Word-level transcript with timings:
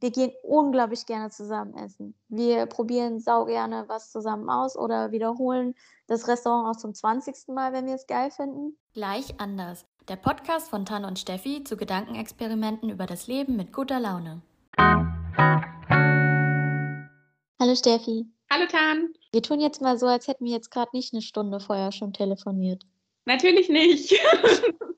Wir 0.00 0.12
gehen 0.12 0.32
unglaublich 0.44 1.06
gerne 1.06 1.30
zusammen 1.30 1.74
essen. 1.74 2.14
Wir 2.28 2.66
probieren 2.66 3.18
sau 3.18 3.46
gerne 3.46 3.84
was 3.88 4.12
zusammen 4.12 4.48
aus 4.48 4.76
oder 4.76 5.10
wiederholen 5.10 5.74
das 6.06 6.28
Restaurant 6.28 6.68
auch 6.68 6.78
zum 6.78 6.94
20. 6.94 7.48
Mal, 7.48 7.72
wenn 7.72 7.86
wir 7.86 7.94
es 7.94 8.06
geil 8.06 8.30
finden. 8.30 8.76
Gleich 8.94 9.40
anders. 9.40 9.86
Der 10.08 10.14
Podcast 10.14 10.68
von 10.70 10.86
Tan 10.86 11.04
und 11.04 11.18
Steffi 11.18 11.64
zu 11.64 11.76
Gedankenexperimenten 11.76 12.90
über 12.90 13.06
das 13.06 13.26
Leben 13.26 13.56
mit 13.56 13.72
guter 13.72 13.98
Laune. 13.98 14.40
Hallo 17.60 17.74
Steffi. 17.74 18.26
Hallo 18.50 18.66
Tan. 18.70 19.12
Wir 19.32 19.42
tun 19.42 19.58
jetzt 19.58 19.82
mal 19.82 19.98
so, 19.98 20.06
als 20.06 20.28
hätten 20.28 20.44
wir 20.44 20.52
jetzt 20.52 20.70
gerade 20.70 20.90
nicht 20.92 21.12
eine 21.12 21.22
Stunde 21.22 21.58
vorher 21.58 21.90
schon 21.90 22.12
telefoniert. 22.12 22.84
Natürlich 23.24 23.68
nicht. 23.68 24.14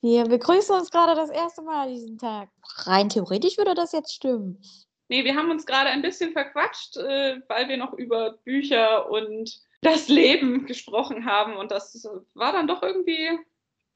Wir 0.00 0.24
begrüßen 0.24 0.74
uns 0.74 0.90
gerade 0.90 1.14
das 1.14 1.30
erste 1.30 1.62
Mal 1.62 1.88
diesen 1.88 2.18
Tag. 2.18 2.50
Rein 2.84 3.08
theoretisch 3.08 3.58
würde 3.58 3.74
das 3.74 3.92
jetzt 3.92 4.14
stimmen. 4.14 4.62
Nee, 5.08 5.24
wir 5.24 5.34
haben 5.34 5.50
uns 5.50 5.66
gerade 5.66 5.88
ein 5.88 6.02
bisschen 6.02 6.32
verquatscht, 6.32 6.96
äh, 6.98 7.40
weil 7.48 7.68
wir 7.68 7.78
noch 7.78 7.94
über 7.94 8.32
Bücher 8.44 9.10
und 9.10 9.58
das 9.80 10.08
Leben 10.08 10.66
gesprochen 10.66 11.24
haben. 11.24 11.56
Und 11.56 11.70
das 11.70 12.06
war 12.34 12.52
dann 12.52 12.68
doch 12.68 12.82
irgendwie 12.82 13.38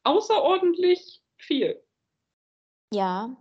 außerordentlich 0.04 1.22
viel. 1.36 1.82
Ja, 2.92 3.36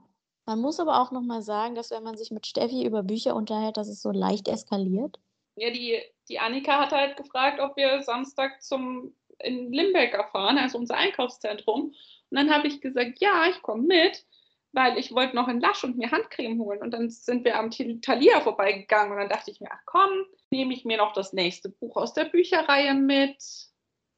man 0.45 0.59
muss 0.59 0.79
aber 0.79 1.01
auch 1.01 1.11
nochmal 1.11 1.41
sagen, 1.41 1.75
dass 1.75 1.91
wenn 1.91 2.03
man 2.03 2.17
sich 2.17 2.31
mit 2.31 2.45
Steffi 2.45 2.85
über 2.85 3.03
Bücher 3.03 3.35
unterhält, 3.35 3.77
dass 3.77 3.87
es 3.87 4.01
so 4.01 4.11
leicht 4.11 4.47
eskaliert. 4.47 5.17
Ja, 5.55 5.71
die, 5.71 5.99
die 6.29 6.39
Annika 6.39 6.79
hat 6.79 6.91
halt 6.91 7.17
gefragt, 7.17 7.59
ob 7.59 7.75
wir 7.75 8.01
Samstag 8.03 8.61
zum 8.61 9.15
in 9.39 9.71
Limbeck 9.71 10.13
fahren, 10.31 10.57
also 10.57 10.77
unser 10.77 10.95
Einkaufszentrum. 10.95 11.93
Und 12.31 12.37
dann 12.37 12.49
habe 12.49 12.67
ich 12.67 12.81
gesagt, 12.81 13.19
ja, 13.19 13.45
ich 13.49 13.61
komme 13.61 13.83
mit, 13.83 14.25
weil 14.71 14.97
ich 14.97 15.13
wollte 15.13 15.35
noch 15.35 15.49
in 15.49 15.59
Lasch 15.59 15.83
und 15.83 15.97
mir 15.97 16.11
Handcreme 16.11 16.59
holen. 16.59 16.81
Und 16.81 16.91
dann 16.91 17.09
sind 17.09 17.43
wir 17.43 17.59
am 17.59 17.71
Thalia 17.71 18.39
vorbeigegangen 18.41 19.11
und 19.11 19.19
dann 19.19 19.29
dachte 19.29 19.51
ich 19.51 19.59
mir, 19.59 19.69
ach 19.71 19.81
komm, 19.85 20.09
nehme 20.49 20.73
ich 20.73 20.85
mir 20.85 20.97
noch 20.97 21.13
das 21.13 21.33
nächste 21.33 21.69
Buch 21.69 21.97
aus 21.97 22.13
der 22.13 22.25
Bücherreihe 22.25 22.93
mit. 22.93 23.37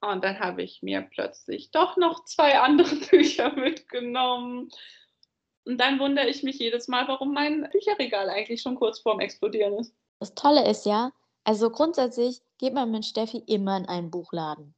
Und 0.01 0.23
dann 0.23 0.39
habe 0.39 0.61
ich 0.61 0.83
mir 0.83 1.01
plötzlich 1.01 1.71
doch 1.71 1.97
noch 1.97 2.25
zwei 2.25 2.59
andere 2.59 2.95
Bücher 3.09 3.53
mitgenommen. 3.53 4.69
Und 5.65 5.77
dann 5.79 5.97
wundere 5.99 6.27
ich 6.27 6.43
mich 6.43 6.59
jedes 6.59 6.87
Mal, 6.87 7.07
warum 7.07 7.33
mein 7.33 7.67
Bücherregal 7.71 8.29
eigentlich 8.29 8.61
schon 8.61 8.75
kurz 8.75 8.99
vorm 8.99 9.21
Explodieren 9.21 9.79
ist. 9.79 9.95
Das 10.19 10.35
Tolle 10.35 10.69
ist 10.69 10.85
ja, 10.85 11.11
also 11.45 11.69
grundsätzlich 11.69 12.41
geht 12.59 12.73
man 12.73 12.91
mit 12.91 13.05
Steffi 13.05 13.43
immer 13.47 13.75
in 13.77 13.87
einen 13.87 14.11
Buchladen. 14.11 14.75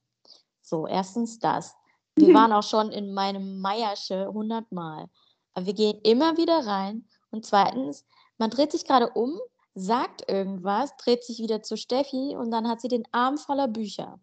So, 0.61 0.87
erstens 0.87 1.39
das. 1.39 1.75
Wir 2.17 2.33
waren 2.33 2.53
auch 2.53 2.63
schon 2.63 2.91
in 2.91 3.13
meinem 3.13 3.59
Meiersche 3.59 4.27
hundertmal. 4.31 5.07
Aber 5.53 5.65
wir 5.65 5.73
gehen 5.73 5.99
immer 6.03 6.37
wieder 6.37 6.65
rein. 6.65 7.07
Und 7.29 7.45
zweitens, 7.45 8.05
man 8.37 8.49
dreht 8.49 8.71
sich 8.71 8.85
gerade 8.85 9.09
um, 9.09 9.39
sagt 9.73 10.29
irgendwas, 10.29 10.95
dreht 10.97 11.23
sich 11.23 11.39
wieder 11.39 11.61
zu 11.61 11.75
Steffi 11.75 12.35
und 12.37 12.51
dann 12.51 12.67
hat 12.67 12.81
sie 12.81 12.87
den 12.87 13.03
Arm 13.11 13.37
voller 13.37 13.67
Bücher. 13.67 14.19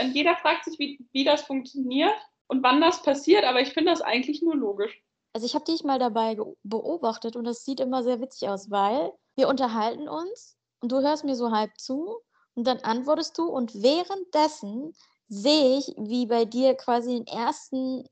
Und 0.00 0.14
jeder 0.14 0.36
fragt 0.36 0.64
sich, 0.64 0.78
wie, 0.78 1.06
wie 1.12 1.24
das 1.24 1.42
funktioniert 1.42 2.14
und 2.48 2.62
wann 2.62 2.80
das 2.80 3.02
passiert, 3.02 3.44
aber 3.44 3.60
ich 3.60 3.72
finde 3.72 3.92
das 3.92 4.02
eigentlich 4.02 4.42
nur 4.42 4.56
logisch. 4.56 5.00
Also 5.32 5.46
ich 5.46 5.54
habe 5.54 5.64
dich 5.64 5.84
mal 5.84 5.98
dabei 5.98 6.36
beobachtet 6.62 7.36
und 7.36 7.44
das 7.44 7.64
sieht 7.64 7.80
immer 7.80 8.02
sehr 8.02 8.20
witzig 8.20 8.48
aus, 8.48 8.70
weil 8.70 9.12
wir 9.36 9.48
unterhalten 9.48 10.08
uns 10.08 10.56
und 10.80 10.92
du 10.92 11.00
hörst 11.00 11.24
mir 11.24 11.36
so 11.36 11.50
halb 11.50 11.70
zu 11.78 12.16
und 12.54 12.66
dann 12.66 12.78
antwortest 12.78 13.36
du 13.38 13.44
und 13.44 13.82
währenddessen 13.82 14.94
sehe 15.28 15.78
ich, 15.78 15.94
wie 15.96 16.26
bei 16.26 16.44
dir 16.44 16.74
quasi 16.74 17.14
den 17.14 17.26
ersten 17.26 18.08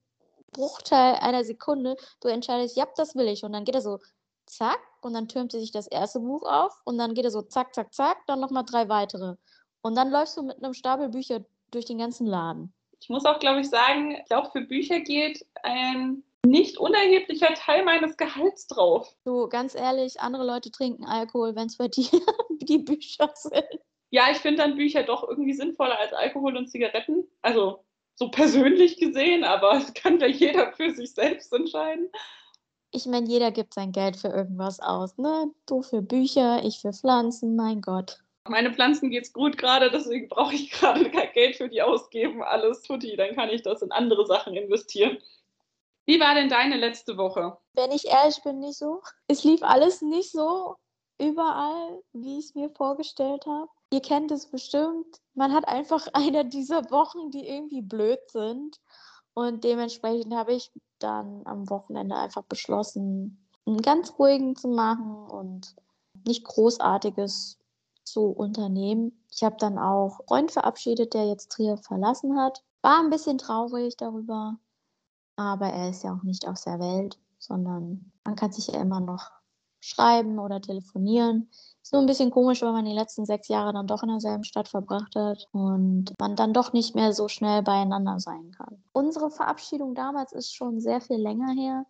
Bruchteil 0.53 1.17
einer 1.17 1.45
Sekunde 1.45 1.97
du 2.21 2.29
entscheidest, 2.29 2.77
ja, 2.77 2.87
das 2.97 3.15
will 3.15 3.29
ich. 3.29 3.45
Und 3.45 3.53
dann 3.53 3.65
geht 3.65 3.75
er 3.75 3.81
so 3.81 3.99
zack 4.47 4.81
und 5.01 5.15
dann 5.15 5.29
türmt 5.29 5.53
sich 5.53 5.73
das 5.73 5.87
erste 5.87 6.21
Buch 6.21 6.43
auf 6.45 6.73
und 6.85 6.99
dann 6.99 7.15
geht 7.15 7.25
er 7.25 7.31
so 7.31 7.43
zack, 7.43 7.75
zack, 7.75 7.93
zack, 7.93 8.19
dann 8.27 8.41
nochmal 8.41 8.65
drei 8.65 8.89
weitere. 8.89 9.37
Und 9.83 9.97
dann 9.97 10.11
läufst 10.11 10.37
du 10.37 10.43
mit 10.43 10.63
einem 10.63 10.75
Stapel 10.75 11.09
Bücher 11.09 11.45
durch 11.71 11.85
den 11.85 11.99
ganzen 11.99 12.27
Laden. 12.27 12.73
Ich 13.01 13.09
muss 13.11 13.25
auch, 13.25 13.39
glaube 13.39 13.61
ich, 13.61 13.69
sagen, 13.69 14.13
ich 14.13 14.25
glaube, 14.27 14.51
für 14.51 14.63
Bücher 14.63 15.01
geht 15.01 15.45
ein 15.63 16.23
nicht 16.47 16.79
unerheblicher 16.79 17.55
Teil 17.55 17.85
meines 17.85 18.17
Gehalts 18.17 18.67
drauf. 18.67 19.15
Du, 19.25 19.49
ganz 19.49 19.75
ehrlich, 19.75 20.21
andere 20.21 20.47
Leute 20.47 20.71
trinken 20.71 21.05
Alkohol, 21.05 21.55
wenn 21.55 21.67
es 21.67 21.77
bei 21.77 21.89
dir 21.89 22.09
die 22.61 22.79
Bücher 22.79 23.31
sind 23.35 23.81
ja, 24.15 24.31
ich 24.31 24.39
finde 24.39 24.63
dann 24.63 24.77
Bücher 24.77 25.03
doch 25.03 25.29
irgendwie 25.29 25.55
sinnvoller 25.55 25.99
als 25.99 26.13
Alkohol 26.13 26.57
und 26.57 26.69
Zigaretten. 26.69 27.27
Also 27.43 27.85
so 28.15 28.31
persönlich 28.31 28.97
gesehen, 28.97 29.43
aber 29.43 29.73
es 29.77 29.93
kann 29.93 30.21
ja 30.21 30.29
jeder 30.29 30.73
für 30.73 30.95
sich 30.95 31.13
selbst 31.15 31.53
entscheiden. 31.53 32.09
Ich 32.93 33.07
meine, 33.07 33.27
jeder 33.27 33.51
gibt 33.51 33.75
sein 33.75 33.91
Geld 33.91 34.17
für 34.17 34.29
irgendwas 34.29 34.79
aus, 34.79 35.19
ne? 35.19 35.51
Du 35.67 35.83
für 35.83 36.01
Bücher, 36.01 36.63
ich 36.63 36.79
für 36.79 36.93
Pflanzen, 36.93 37.57
mein 37.57 37.81
Gott. 37.81 38.21
Meine 38.49 38.73
Pflanzen 38.73 39.11
geht's 39.11 39.33
gut 39.33 39.59
gerade, 39.59 39.91
deswegen 39.91 40.29
brauche 40.29 40.55
ich 40.55 40.71
gerade 40.79 41.11
kein 41.11 41.33
Geld 41.33 41.57
für 41.57 41.69
die 41.69 41.83
ausgeben. 41.83 42.45
Alles 42.45 42.83
tutti, 42.83 43.17
dann 43.17 43.35
kann 43.35 43.49
ich 43.49 43.63
das 43.63 43.83
in 43.83 43.91
andere 43.91 44.27
Sachen 44.27 44.55
investieren. 44.55 45.19
Wie 46.07 46.21
war 46.21 46.37
denn 46.37 46.49
deine 46.49 46.77
letzte 46.77 47.17
Woche? 47.17 47.57
Wenn 47.73 47.91
ich 47.91 48.07
ehrlich 48.07 48.41
bin, 48.45 48.61
nicht 48.61 48.79
so. 48.79 49.03
Es 49.27 49.43
lief 49.43 49.65
alles 49.65 50.03
nicht 50.03 50.31
so 50.31 50.77
überall, 51.21 52.01
wie 52.13 52.39
ich 52.39 52.45
es 52.45 52.55
mir 52.55 52.71
vorgestellt 52.71 53.45
habe. 53.47 53.69
Ihr 53.95 54.01
kennt 54.01 54.33
es 54.33 54.47
bestimmt. 54.47 55.21
Man 55.35 55.53
hat 55.53 55.69
einfach 55.69 56.09
eine 56.15 56.45
dieser 56.45 56.91
Wochen, 56.91 57.31
die 57.31 57.47
irgendwie 57.47 57.81
blöd 57.81 58.19
sind. 58.27 58.81
Und 59.35 59.63
dementsprechend 59.63 60.35
habe 60.35 60.53
ich 60.53 60.73
dann 60.99 61.43
am 61.45 61.71
Wochenende 61.71 62.17
einfach 62.17 62.43
beschlossen, 62.43 63.47
einen 63.67 63.83
ganz 63.83 64.13
ruhigen 64.19 64.57
zu 64.57 64.67
machen 64.67 65.29
und 65.29 65.77
nicht 66.27 66.45
großartiges 66.45 67.61
zu 68.03 68.31
unternehmen. 68.31 69.25
Ich 69.31 69.45
habe 69.45 69.57
dann 69.61 69.79
auch 69.79 70.19
einen 70.19 70.27
Freund 70.27 70.51
verabschiedet, 70.51 71.15
der 71.15 71.29
jetzt 71.29 71.53
Trier 71.53 71.77
verlassen 71.77 72.37
hat. 72.37 72.65
War 72.83 72.99
ein 72.99 73.11
bisschen 73.11 73.39
traurig 73.39 73.97
darüber, 73.97 74.59
aber 75.37 75.67
er 75.69 75.91
ist 75.91 76.03
ja 76.03 76.15
auch 76.15 76.25
nicht 76.25 76.49
aus 76.49 76.63
der 76.63 76.81
Welt, 76.81 77.17
sondern 77.39 78.13
man 78.25 78.35
kann 78.35 78.51
sich 78.51 78.67
ja 78.67 78.81
immer 78.81 79.01
noch 79.01 79.31
schreiben 79.85 80.39
oder 80.39 80.61
telefonieren. 80.61 81.51
Ist 81.83 81.93
nur 81.93 82.03
ein 82.03 82.07
bisschen 82.07 82.31
komisch, 82.31 82.63
weil 82.63 82.73
man 82.73 82.87
die 82.87 82.95
letzten 82.95 83.27
sechs 83.27 83.49
Jahre 83.49 83.73
dann 83.73 83.87
doch 83.87 84.03
in 84.03 84.09
derselben 84.09 84.45
Stadt 84.45 84.69
verbracht 84.69 85.15
hat 85.15 85.47
und 85.53 86.15
man 86.19 86.35
dann 86.37 86.55
doch 86.55 86.73
nicht 86.73 86.95
mehr 86.95 87.13
so 87.13 87.29
schnell 87.29 87.63
beieinander 87.63 88.19
sein 88.19 88.53
kann. 88.53 88.83
Unsere 88.93 89.31
Verabschiedung 89.31 89.95
damals 89.95 90.33
ist 90.33 90.55
schon 90.55 90.81
sehr 90.81 91.01
viel 91.01 91.19
länger 91.19 91.53
her. 91.53 91.85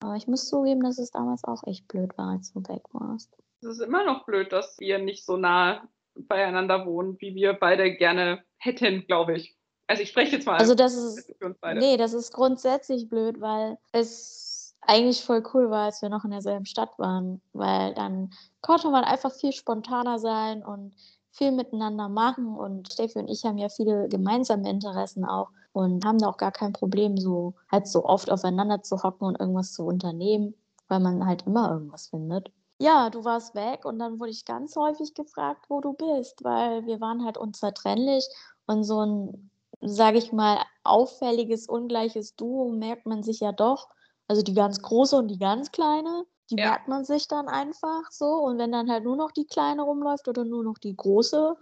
Aber 0.00 0.16
ich 0.16 0.28
muss 0.28 0.48
zugeben, 0.48 0.82
dass 0.82 0.98
es 0.98 1.10
damals 1.10 1.42
auch 1.44 1.62
echt 1.66 1.88
blöd 1.88 2.16
war, 2.18 2.32
als 2.32 2.52
du 2.52 2.60
weg 2.68 2.82
warst. 2.92 3.34
Es 3.62 3.68
ist 3.68 3.80
immer 3.80 4.04
noch 4.04 4.26
blöd, 4.26 4.52
dass 4.52 4.78
wir 4.78 4.98
nicht 4.98 5.24
so 5.24 5.36
nah 5.36 5.88
beieinander 6.14 6.86
wohnen, 6.86 7.16
wie 7.18 7.34
wir 7.34 7.54
beide 7.54 7.96
gerne 7.96 8.44
hätten, 8.58 9.06
glaube 9.06 9.36
ich. 9.36 9.56
Also 9.86 10.02
ich 10.02 10.10
spreche 10.10 10.36
jetzt 10.36 10.46
mal. 10.46 10.58
Also 10.58 10.74
das 10.74 10.94
ist, 10.94 11.34
nee, 11.74 11.96
das 11.96 12.12
ist 12.12 12.32
grundsätzlich 12.32 13.08
blöd, 13.08 13.40
weil 13.40 13.78
es 13.92 14.47
eigentlich 14.88 15.22
voll 15.22 15.42
cool 15.52 15.70
war, 15.70 15.84
als 15.84 16.00
wir 16.00 16.08
noch 16.08 16.24
in 16.24 16.30
derselben 16.30 16.64
Stadt 16.64 16.98
waren, 16.98 17.42
weil 17.52 17.94
dann 17.94 18.30
konnte 18.62 18.88
man 18.88 19.04
einfach 19.04 19.32
viel 19.32 19.52
spontaner 19.52 20.18
sein 20.18 20.64
und 20.64 20.94
viel 21.30 21.52
miteinander 21.52 22.08
machen 22.08 22.56
und 22.56 22.90
Steffi 22.90 23.18
und 23.18 23.28
ich 23.28 23.44
haben 23.44 23.58
ja 23.58 23.68
viele 23.68 24.08
gemeinsame 24.08 24.68
Interessen 24.68 25.26
auch 25.26 25.50
und 25.72 26.04
haben 26.06 26.18
da 26.18 26.28
auch 26.28 26.38
gar 26.38 26.52
kein 26.52 26.72
Problem, 26.72 27.18
so 27.18 27.54
halt 27.70 27.86
so 27.86 28.04
oft 28.04 28.30
aufeinander 28.30 28.82
zu 28.82 29.02
hocken 29.02 29.26
und 29.26 29.38
irgendwas 29.38 29.74
zu 29.74 29.84
unternehmen, 29.84 30.54
weil 30.88 31.00
man 31.00 31.26
halt 31.26 31.46
immer 31.46 31.70
irgendwas 31.70 32.08
findet. 32.08 32.50
Ja, 32.80 33.10
du 33.10 33.24
warst 33.24 33.54
weg 33.54 33.84
und 33.84 33.98
dann 33.98 34.18
wurde 34.18 34.30
ich 34.30 34.46
ganz 34.46 34.74
häufig 34.74 35.12
gefragt, 35.12 35.66
wo 35.68 35.82
du 35.82 35.92
bist, 35.92 36.42
weil 36.44 36.86
wir 36.86 37.00
waren 37.00 37.24
halt 37.26 37.36
unzertrennlich 37.36 38.26
und 38.66 38.84
so 38.84 39.04
ein, 39.04 39.50
sage 39.82 40.16
ich 40.16 40.32
mal, 40.32 40.58
auffälliges, 40.82 41.68
ungleiches 41.68 42.36
Duo 42.36 42.70
merkt 42.70 43.04
man 43.04 43.22
sich 43.22 43.40
ja 43.40 43.52
doch 43.52 43.88
also 44.28 44.42
die 44.42 44.54
ganz 44.54 44.80
große 44.80 45.16
und 45.16 45.28
die 45.28 45.38
ganz 45.38 45.72
kleine, 45.72 46.24
die 46.50 46.56
ja. 46.56 46.70
merkt 46.70 46.88
man 46.88 47.04
sich 47.04 47.26
dann 47.28 47.48
einfach 47.48 48.10
so. 48.10 48.26
Und 48.26 48.58
wenn 48.58 48.72
dann 48.72 48.90
halt 48.90 49.04
nur 49.04 49.16
noch 49.16 49.32
die 49.32 49.46
kleine 49.46 49.82
rumläuft 49.82 50.28
oder 50.28 50.44
nur 50.44 50.62
noch 50.62 50.78
die 50.78 50.94
große, 50.94 51.56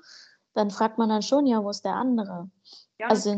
dann 0.54 0.70
fragt 0.70 0.98
man 0.98 1.08
dann 1.08 1.22
schon, 1.22 1.46
ja, 1.46 1.62
wo 1.62 1.70
ist 1.70 1.84
der 1.84 1.94
andere? 1.94 2.50
Ja, 2.98 3.08
also 3.08 3.30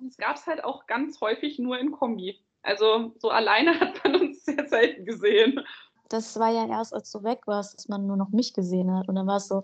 uns 0.00 0.16
gab 0.16 0.36
es 0.36 0.46
halt 0.46 0.62
auch 0.64 0.86
ganz 0.86 1.20
häufig 1.20 1.58
nur 1.58 1.78
in 1.78 1.92
Kombi. 1.92 2.40
Also 2.62 3.12
so 3.18 3.30
alleine 3.30 3.78
hat 3.80 4.02
man 4.04 4.16
uns 4.16 4.44
sehr 4.44 4.68
selten 4.68 5.04
gesehen. 5.04 5.60
Das 6.08 6.38
war 6.38 6.50
ja 6.50 6.66
erst, 6.66 6.92
als 6.92 7.10
du 7.10 7.22
weg 7.22 7.42
warst, 7.46 7.74
dass 7.74 7.88
man 7.88 8.06
nur 8.06 8.16
noch 8.16 8.30
mich 8.30 8.52
gesehen 8.52 8.94
hat. 8.94 9.08
Und 9.08 9.14
dann 9.14 9.26
war 9.26 9.36
es 9.36 9.48
so, 9.48 9.62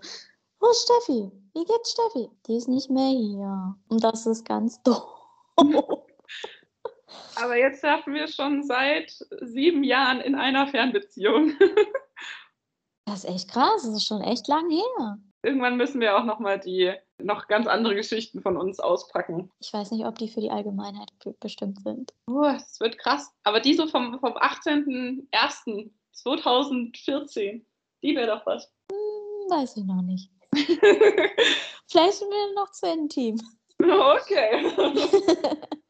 wo 0.59 0.69
ist 0.69 0.83
Steffi? 0.83 1.31
Wie 1.53 1.65
geht's 1.65 1.91
Steffi? 1.91 2.29
Die 2.47 2.55
ist 2.55 2.67
nicht 2.67 2.89
mehr 2.89 3.09
hier. 3.09 3.75
Und 3.89 4.03
das 4.03 4.25
ist 4.25 4.45
ganz 4.45 4.81
doof. 4.83 5.03
Aber 7.35 7.57
jetzt 7.57 7.81
schaffen 7.81 8.13
wir 8.13 8.27
schon 8.27 8.63
seit 8.63 9.11
sieben 9.41 9.83
Jahren 9.83 10.21
in 10.21 10.35
einer 10.35 10.67
Fernbeziehung. 10.67 11.53
das 13.05 13.23
ist 13.23 13.29
echt 13.29 13.51
krass, 13.51 13.83
das 13.83 13.95
ist 13.95 14.07
schon 14.07 14.21
echt 14.21 14.47
lang 14.47 14.69
her. 14.69 15.17
Irgendwann 15.43 15.77
müssen 15.77 15.99
wir 16.01 16.17
auch 16.17 16.23
nochmal 16.23 16.59
die 16.59 16.93
noch 17.17 17.47
ganz 17.47 17.67
andere 17.67 17.95
Geschichten 17.95 18.41
von 18.41 18.57
uns 18.57 18.79
auspacken. 18.79 19.51
Ich 19.59 19.73
weiß 19.73 19.91
nicht, 19.91 20.05
ob 20.05 20.17
die 20.17 20.27
für 20.27 20.41
die 20.41 20.51
Allgemeinheit 20.51 21.11
bestimmt 21.39 21.81
sind. 21.81 22.13
Uh, 22.29 22.43
das 22.43 22.79
wird 22.79 22.97
krass. 22.99 23.31
Aber 23.43 23.59
die 23.59 23.73
so 23.73 23.87
vom, 23.87 24.19
vom 24.19 24.33
18.01. 24.33 25.91
2014. 26.13 27.65
Die 28.03 28.15
wäre 28.15 28.27
doch 28.27 28.45
was. 28.45 28.71
Hm, 28.91 29.49
weiß 29.49 29.77
ich 29.77 29.85
noch 29.85 30.01
nicht. 30.01 30.29
Vielleicht 30.53 32.13
sind 32.13 32.29
wir 32.29 32.53
noch 32.55 32.71
zu 32.71 32.87
intim. 32.87 33.39
okay. 33.79 34.71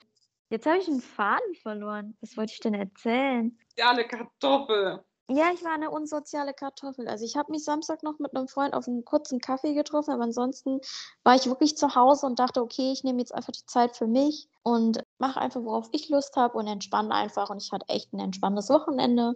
Jetzt 0.52 0.66
habe 0.66 0.80
ich 0.80 0.88
einen 0.90 1.00
Faden 1.00 1.56
verloren. 1.56 2.18
Was 2.20 2.36
wollte 2.36 2.52
ich 2.52 2.60
denn 2.60 2.74
erzählen? 2.74 3.58
Eine 3.82 4.06
Kartoffel. 4.06 5.02
Ja, 5.30 5.46
ich 5.54 5.64
war 5.64 5.72
eine 5.72 5.90
unsoziale 5.90 6.54
Kartoffel. 6.54 7.08
Also 7.08 7.24
ich 7.24 7.38
habe 7.38 7.54
mich 7.54 7.64
Samstag 7.64 8.04
noch 8.04 8.20
mit 8.20 8.36
einem 8.36 8.50
Freund 8.50 8.74
auf 8.74 8.86
einen 8.86 9.06
kurzen 9.06 9.40
Kaffee 9.40 9.74
getroffen, 9.74 10.12
aber 10.12 10.24
ansonsten 10.24 10.82
war 11.24 11.36
ich 11.36 11.46
wirklich 11.46 11.78
zu 11.78 11.96
Hause 11.96 12.26
und 12.26 12.38
dachte, 12.38 12.62
okay, 12.62 12.92
ich 12.92 13.06
nehme 13.06 13.20
jetzt 13.20 13.34
einfach 13.34 13.54
die 13.54 13.66
Zeit 13.66 13.96
für 13.96 14.08
mich 14.08 14.50
und 14.62 15.02
mache 15.20 15.40
einfach, 15.40 15.64
worauf 15.64 15.88
ich 15.94 16.10
Lust 16.10 16.36
habe 16.36 16.58
und 16.58 16.68
entspanne 16.68 17.14
einfach. 17.14 17.50
Und 17.50 17.64
ich 17.64 17.72
hatte 17.72 17.88
echt 17.88 18.12
ein 18.12 18.20
entspanntes 18.20 18.70
Wochenende. 18.70 19.36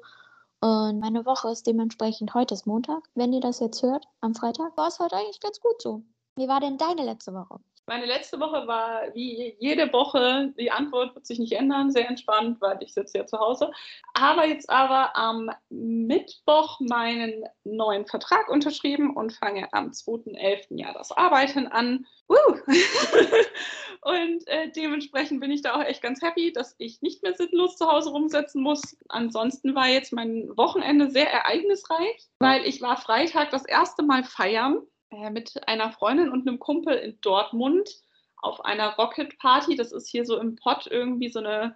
Und 0.59 0.99
meine 0.99 1.25
Woche 1.25 1.49
ist 1.49 1.65
dementsprechend, 1.65 2.33
heute 2.33 2.55
ist 2.55 2.67
Montag, 2.67 3.03
wenn 3.13 3.31
ihr 3.31 3.39
das 3.39 3.61
jetzt 3.61 3.81
hört, 3.81 4.05
am 4.19 4.35
Freitag, 4.35 4.75
war 4.75 4.89
es 4.89 4.99
heute 4.99 5.15
eigentlich 5.15 5.39
ganz 5.39 5.61
gut 5.61 5.81
so. 5.81 6.03
Wie 6.35 6.49
war 6.49 6.59
denn 6.59 6.77
deine 6.77 7.05
letzte 7.05 7.33
Woche? 7.33 7.61
Meine 7.87 8.07
letzte 8.07 8.39
Woche 8.39 8.65
war 8.65 9.13
wie 9.13 9.55
jede 9.59 9.93
Woche, 9.93 10.51
die 10.57 10.71
Antwort 10.71 11.13
wird 11.13 11.27
sich 11.27 11.37
nicht 11.37 11.53
ändern, 11.53 11.91
sehr 11.91 12.09
entspannt, 12.09 12.59
weil 12.59 12.77
ich 12.81 12.93
sitze 12.93 13.19
ja 13.19 13.27
zu 13.27 13.37
Hause. 13.37 13.69
Aber 14.15 14.47
jetzt 14.47 14.71
aber 14.71 15.15
am 15.15 15.51
Mittwoch 15.69 16.79
meinen 16.79 17.43
neuen 17.63 18.07
Vertrag 18.07 18.49
unterschrieben 18.49 19.15
und 19.15 19.33
fange 19.33 19.71
am 19.71 19.91
2.11. 19.91 20.79
Jahr 20.79 20.93
das 20.93 21.11
Arbeiten 21.11 21.67
an. 21.67 22.07
Uh. 22.27 22.35
und 24.01 24.47
äh, 24.47 24.71
dementsprechend 24.71 25.39
bin 25.39 25.51
ich 25.51 25.61
da 25.61 25.75
auch 25.75 25.83
echt 25.83 26.01
ganz 26.01 26.23
happy, 26.23 26.51
dass 26.53 26.73
ich 26.79 27.03
nicht 27.03 27.21
mehr 27.21 27.35
sinnlos 27.35 27.77
zu 27.77 27.85
Hause 27.85 28.09
rumsetzen 28.09 28.63
muss. 28.63 28.97
Ansonsten 29.09 29.75
war 29.75 29.89
jetzt 29.89 30.11
mein 30.11 30.49
Wochenende 30.57 31.11
sehr 31.11 31.31
ereignisreich, 31.31 32.29
weil 32.39 32.65
ich 32.65 32.81
war 32.81 32.97
Freitag 32.97 33.51
das 33.51 33.65
erste 33.65 34.01
Mal 34.01 34.23
feiern 34.23 34.81
äh, 35.11 35.29
mit 35.29 35.67
einer 35.67 35.91
Freundin 35.91 36.29
und 36.29 36.47
einem 36.47 36.59
Kumpel 36.59 36.95
in 36.95 37.19
Dortmund 37.21 37.89
auf 38.37 38.63
einer 38.63 38.95
Rocket 38.95 39.37
Party. 39.39 39.75
Das 39.75 39.91
ist 39.91 40.09
hier 40.09 40.25
so 40.25 40.37
im 40.37 40.55
Pott 40.55 40.87
irgendwie 40.87 41.29
so 41.29 41.39
eine 41.39 41.75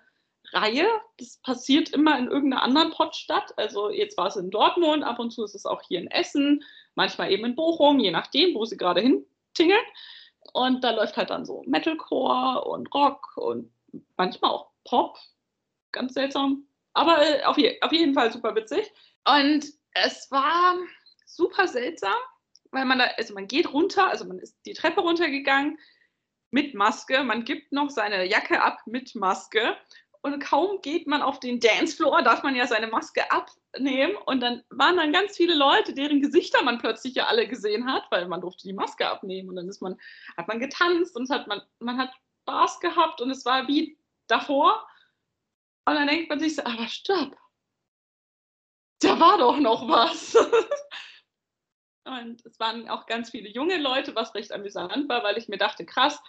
Reihe. 0.52 0.88
Das 1.18 1.38
passiert 1.38 1.90
immer 1.90 2.18
in 2.18 2.28
irgendeiner 2.28 2.64
anderen 2.64 2.92
Pottstadt. 2.92 3.58
Also 3.58 3.90
jetzt 3.90 4.18
war 4.18 4.28
es 4.28 4.36
in 4.36 4.52
Dortmund, 4.52 5.04
ab 5.04 5.20
und 5.20 5.31
zu 5.31 5.44
ist 5.44 5.56
es 5.56 5.66
auch 5.66 5.81
hier 5.81 6.00
in 6.00 6.12
Essen, 6.12 6.64
manchmal 6.96 7.31
eben 7.31 7.46
in 7.46 7.56
Bochum, 7.56 8.00
je 8.00 8.12
nachdem, 8.12 8.56
wo 8.56 8.66
sie 8.66 8.78
gerade 8.78 9.02
hintingeln. 9.02 9.86
Und 10.54 10.84
da 10.84 10.92
läuft 10.92 11.18
halt 11.18 11.30
dann 11.30 11.46
so 11.46 11.64
Metalcore 11.66 12.64
und 12.66 12.94
Rock 12.94 13.38
und 13.38 13.72
manchmal 14.18 14.52
auch 14.52 14.72
Pop. 14.84 15.18
Ganz 15.92 16.14
seltsam. 16.14 16.66
Aber 16.94 17.22
äh, 17.22 17.44
auf, 17.44 17.58
je 17.58 17.80
auf 17.81 17.92
jeden 17.92 18.14
Fall 18.14 18.31
super 18.31 18.56
witzig. 18.56 18.92
Und 19.26 19.66
es 19.94 20.30
war 20.31 20.76
super 21.26 21.68
seltsam, 21.68 22.16
weil 22.71 22.86
man 22.86 23.00
da, 23.00 23.06
also 23.18 23.33
man 23.33 23.48
geht 23.48 23.74
runter, 23.74 24.07
also 24.07 24.25
man 24.25 24.39
ist 24.39 24.57
die 24.66 24.74
Treppe 24.74 25.01
runtergegangen 25.01 25.77
mit 26.51 26.74
Maske, 26.74 27.24
man 27.24 27.45
gibt 27.45 27.71
noch 27.71 27.89
seine 27.89 28.25
Jacke 28.25 28.62
ab 28.62 28.80
mit 28.86 29.16
Maske. 29.16 29.75
Und 30.21 30.44
kaum 30.44 30.81
geht 30.81 31.07
man 31.07 31.21
auf 31.21 31.39
den 31.39 31.62
Dancefloor, 31.62 32.24
darf 32.24 32.44
man 32.44 32.54
ja 32.54 32.68
seine 32.68 32.88
Maske 32.88 33.24
abnehmen. 33.31 34.18
Und 34.25 34.42
dann 34.42 34.63
waren 34.69 34.98
dann 34.98 35.13
ganz 35.13 35.38
viele 35.38 35.56
Leute, 35.56 35.94
deren 35.94 36.21
Gesichter 36.21 36.62
man 36.62 36.77
plötzlich 36.77 37.16
ja 37.16 37.27
alle 37.27 37.48
gesehen 37.48 37.89
hat, 37.89 38.04
weil 38.12 38.27
man 38.27 38.42
durfte 38.42 38.68
die 38.68 38.74
Maske 38.74 39.07
abnehmen. 39.07 39.50
Und 39.50 39.56
dann 39.56 39.69
ist 39.69 39.81
man, 39.81 39.98
hat 40.36 40.50
man 40.50 40.60
getanzt 40.60 41.16
und 41.16 41.30
hat 41.30 41.48
man, 41.48 41.62
man 41.80 41.98
hat 41.98 42.12
Spaß 42.42 42.81
gehabt 42.81 43.21
und 43.21 43.30
es 43.30 43.45
war 43.45 43.68
wie 43.69 43.98
davor. 44.27 44.86
Und 45.86 45.95
dann 45.95 46.07
denkt 46.07 46.30
man 46.30 46.39
sich 46.39 46.56
so, 46.56 46.63
aber 46.63 46.88
stopp, 46.88 47.38
da 49.00 49.19
war 49.19 49.38
doch 49.38 49.57
noch 49.57 49.88
was. 49.88 50.36
Und 52.10 52.46
es 52.46 52.60
waren 52.60 52.90
auch 52.90 53.06
ganz 53.06 53.30
viele 53.30 53.50
junge 53.50 53.78
Leute, 53.78 54.16
was 54.16 54.34
recht 54.34 54.52
amüsant 54.52 55.08
war, 55.08 55.24
weil 55.24 55.38
ich 55.38 55.48
mir 55.48 55.58
dachte, 55.58 55.86
krass, 55.86 56.20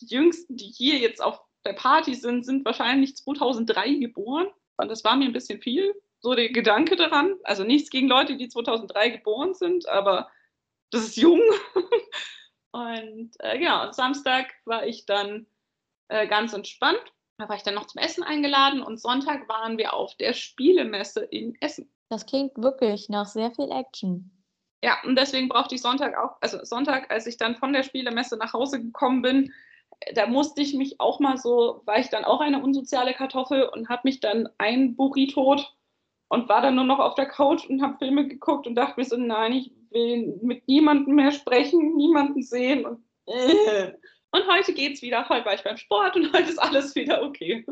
die 0.00 0.06
Jüngsten, 0.06 0.56
die 0.56 0.66
hier 0.66 0.98
jetzt 0.98 1.22
auf 1.22 1.40
der 1.64 1.74
Party 1.74 2.14
sind, 2.14 2.44
sind 2.44 2.64
wahrscheinlich 2.64 3.16
2003 3.16 3.94
geboren. 3.94 4.48
Und 4.76 4.88
das 4.88 5.04
war 5.04 5.16
mir 5.16 5.26
ein 5.26 5.32
bisschen 5.32 5.60
viel, 5.60 5.94
so 6.20 6.34
der 6.34 6.50
Gedanke 6.50 6.96
daran. 6.96 7.36
Also 7.44 7.64
nichts 7.64 7.90
gegen 7.90 8.08
Leute, 8.08 8.36
die 8.36 8.48
2003 8.48 9.10
geboren 9.10 9.54
sind, 9.54 9.88
aber 9.88 10.28
das 10.90 11.04
ist 11.04 11.16
jung. 11.16 11.40
und 12.72 13.30
äh, 13.40 13.62
ja, 13.62 13.84
und 13.84 13.94
Samstag 13.94 14.52
war 14.64 14.86
ich 14.86 15.06
dann 15.06 15.46
äh, 16.08 16.26
ganz 16.26 16.52
entspannt. 16.52 17.02
Da 17.38 17.48
war 17.48 17.56
ich 17.56 17.62
dann 17.62 17.74
noch 17.74 17.86
zum 17.86 18.02
Essen 18.02 18.24
eingeladen 18.24 18.82
und 18.82 19.00
Sonntag 19.00 19.48
waren 19.48 19.78
wir 19.78 19.94
auf 19.94 20.16
der 20.16 20.32
Spielemesse 20.32 21.20
in 21.20 21.56
Essen. 21.60 21.92
Das 22.08 22.26
klingt 22.26 22.56
wirklich 22.56 23.08
nach 23.08 23.26
sehr 23.26 23.52
viel 23.52 23.70
Action. 23.70 24.37
Ja, 24.82 24.98
und 25.04 25.16
deswegen 25.16 25.48
brauchte 25.48 25.74
ich 25.74 25.82
Sonntag 25.82 26.16
auch, 26.16 26.36
also 26.40 26.64
Sonntag, 26.64 27.10
als 27.10 27.26
ich 27.26 27.36
dann 27.36 27.56
von 27.56 27.72
der 27.72 27.82
Spielemesse 27.82 28.36
nach 28.36 28.52
Hause 28.52 28.80
gekommen 28.80 29.22
bin, 29.22 29.52
da 30.14 30.26
musste 30.26 30.62
ich 30.62 30.74
mich 30.74 31.00
auch 31.00 31.18
mal 31.18 31.36
so, 31.36 31.82
war 31.84 31.98
ich 31.98 32.08
dann 32.08 32.24
auch 32.24 32.40
eine 32.40 32.62
unsoziale 32.62 33.14
Kartoffel 33.14 33.64
und 33.64 33.88
habe 33.88 34.02
mich 34.04 34.20
dann 34.20 34.48
ein 34.58 34.96
tot 35.32 35.74
und 36.28 36.48
war 36.48 36.62
dann 36.62 36.76
nur 36.76 36.84
noch 36.84 37.00
auf 37.00 37.14
der 37.16 37.26
Couch 37.26 37.66
und 37.68 37.82
habe 37.82 37.98
Filme 37.98 38.28
geguckt 38.28 38.66
und 38.66 38.76
dachte 38.76 39.00
mir 39.00 39.06
so, 39.06 39.16
nein, 39.16 39.52
ich 39.52 39.72
will 39.90 40.38
mit 40.42 40.68
niemandem 40.68 41.16
mehr 41.16 41.32
sprechen, 41.32 41.96
niemanden 41.96 42.42
sehen 42.42 42.86
und 42.86 43.02
äh. 43.26 43.92
Und 44.30 44.46
heute 44.46 44.74
geht's 44.74 45.00
wieder, 45.00 45.26
heute 45.28 45.46
war 45.46 45.54
ich 45.54 45.64
beim 45.64 45.78
Sport 45.78 46.16
und 46.16 46.32
heute 46.32 46.50
ist 46.50 46.58
alles 46.58 46.94
wieder 46.94 47.22
okay. 47.22 47.64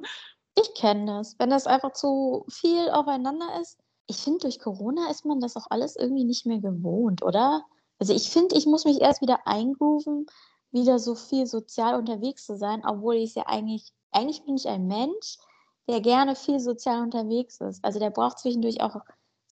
Ich 0.58 0.74
kenne 0.74 1.06
das. 1.06 1.38
Wenn 1.38 1.50
das 1.50 1.66
einfach 1.66 1.92
zu 1.92 2.46
viel 2.48 2.88
aufeinander 2.90 3.60
ist, 3.60 3.78
ich 4.06 4.18
finde, 4.18 4.40
durch 4.40 4.58
Corona 4.58 5.10
ist 5.10 5.24
man 5.24 5.40
das 5.40 5.56
auch 5.56 5.66
alles 5.70 5.96
irgendwie 5.96 6.24
nicht 6.24 6.46
mehr 6.46 6.58
gewohnt, 6.58 7.22
oder? 7.22 7.64
Also 7.98 8.12
ich 8.12 8.30
finde, 8.30 8.56
ich 8.56 8.66
muss 8.66 8.84
mich 8.84 9.00
erst 9.00 9.22
wieder 9.22 9.46
eingrooven, 9.46 10.26
wieder 10.70 10.98
so 10.98 11.14
viel 11.14 11.46
sozial 11.46 11.96
unterwegs 11.98 12.46
zu 12.46 12.56
sein, 12.56 12.82
obwohl 12.86 13.16
ich 13.16 13.34
ja 13.34 13.44
eigentlich, 13.46 13.92
eigentlich 14.12 14.44
bin 14.44 14.56
ich 14.56 14.68
ein 14.68 14.86
Mensch, 14.86 15.38
der 15.88 16.00
gerne 16.00 16.34
viel 16.36 16.60
sozial 16.60 17.02
unterwegs 17.02 17.60
ist. 17.60 17.84
Also 17.84 17.98
der 17.98 18.10
braucht 18.10 18.38
zwischendurch 18.38 18.80
auch 18.80 18.96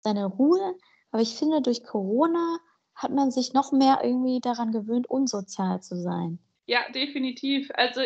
seine 0.01 0.25
Ruhe. 0.25 0.75
Aber 1.11 1.21
ich 1.21 1.35
finde, 1.35 1.61
durch 1.61 1.83
Corona 1.83 2.57
hat 2.95 3.11
man 3.11 3.31
sich 3.31 3.53
noch 3.53 3.71
mehr 3.71 3.99
irgendwie 4.03 4.39
daran 4.39 4.71
gewöhnt, 4.71 5.09
unsozial 5.09 5.81
zu 5.81 5.97
sein. 5.97 6.39
Ja, 6.65 6.79
definitiv. 6.93 7.69
Also 7.73 8.01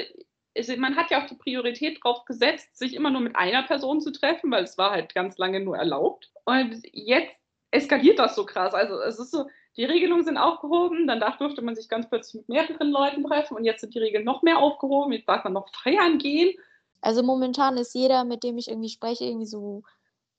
man 0.77 0.95
hat 0.95 1.11
ja 1.11 1.21
auch 1.21 1.27
die 1.27 1.35
Priorität 1.35 2.03
drauf 2.03 2.25
gesetzt, 2.25 2.77
sich 2.77 2.93
immer 2.95 3.09
nur 3.09 3.21
mit 3.21 3.35
einer 3.35 3.63
Person 3.63 4.01
zu 4.01 4.11
treffen, 4.11 4.51
weil 4.51 4.63
es 4.63 4.77
war 4.77 4.91
halt 4.91 5.13
ganz 5.13 5.37
lange 5.37 5.59
nur 5.59 5.77
erlaubt. 5.77 6.31
Und 6.45 6.81
jetzt 6.93 7.33
eskaliert 7.71 8.19
das 8.19 8.35
so 8.35 8.45
krass. 8.45 8.73
Also 8.73 8.99
es 8.99 9.19
ist 9.19 9.31
so, 9.31 9.45
die 9.77 9.85
Regelungen 9.85 10.23
sind 10.23 10.37
aufgehoben, 10.37 11.07
dann 11.07 11.23
durfte 11.37 11.61
man 11.61 11.75
sich 11.75 11.89
ganz 11.89 12.09
plötzlich 12.09 12.41
mit 12.41 12.49
mehreren 12.49 12.91
Leuten 12.91 13.23
treffen 13.23 13.57
und 13.57 13.65
jetzt 13.65 13.81
sind 13.81 13.93
die 13.93 13.99
Regeln 13.99 14.23
noch 14.23 14.41
mehr 14.41 14.59
aufgehoben, 14.59 15.11
jetzt 15.11 15.27
darf 15.27 15.43
man 15.43 15.53
noch 15.53 15.67
feiern 15.83 16.17
gehen. 16.17 16.57
Also 17.01 17.21
momentan 17.21 17.77
ist 17.77 17.93
jeder, 17.93 18.23
mit 18.23 18.43
dem 18.43 18.57
ich 18.57 18.69
irgendwie 18.69 18.89
spreche, 18.89 19.25
irgendwie 19.25 19.45
so 19.45 19.83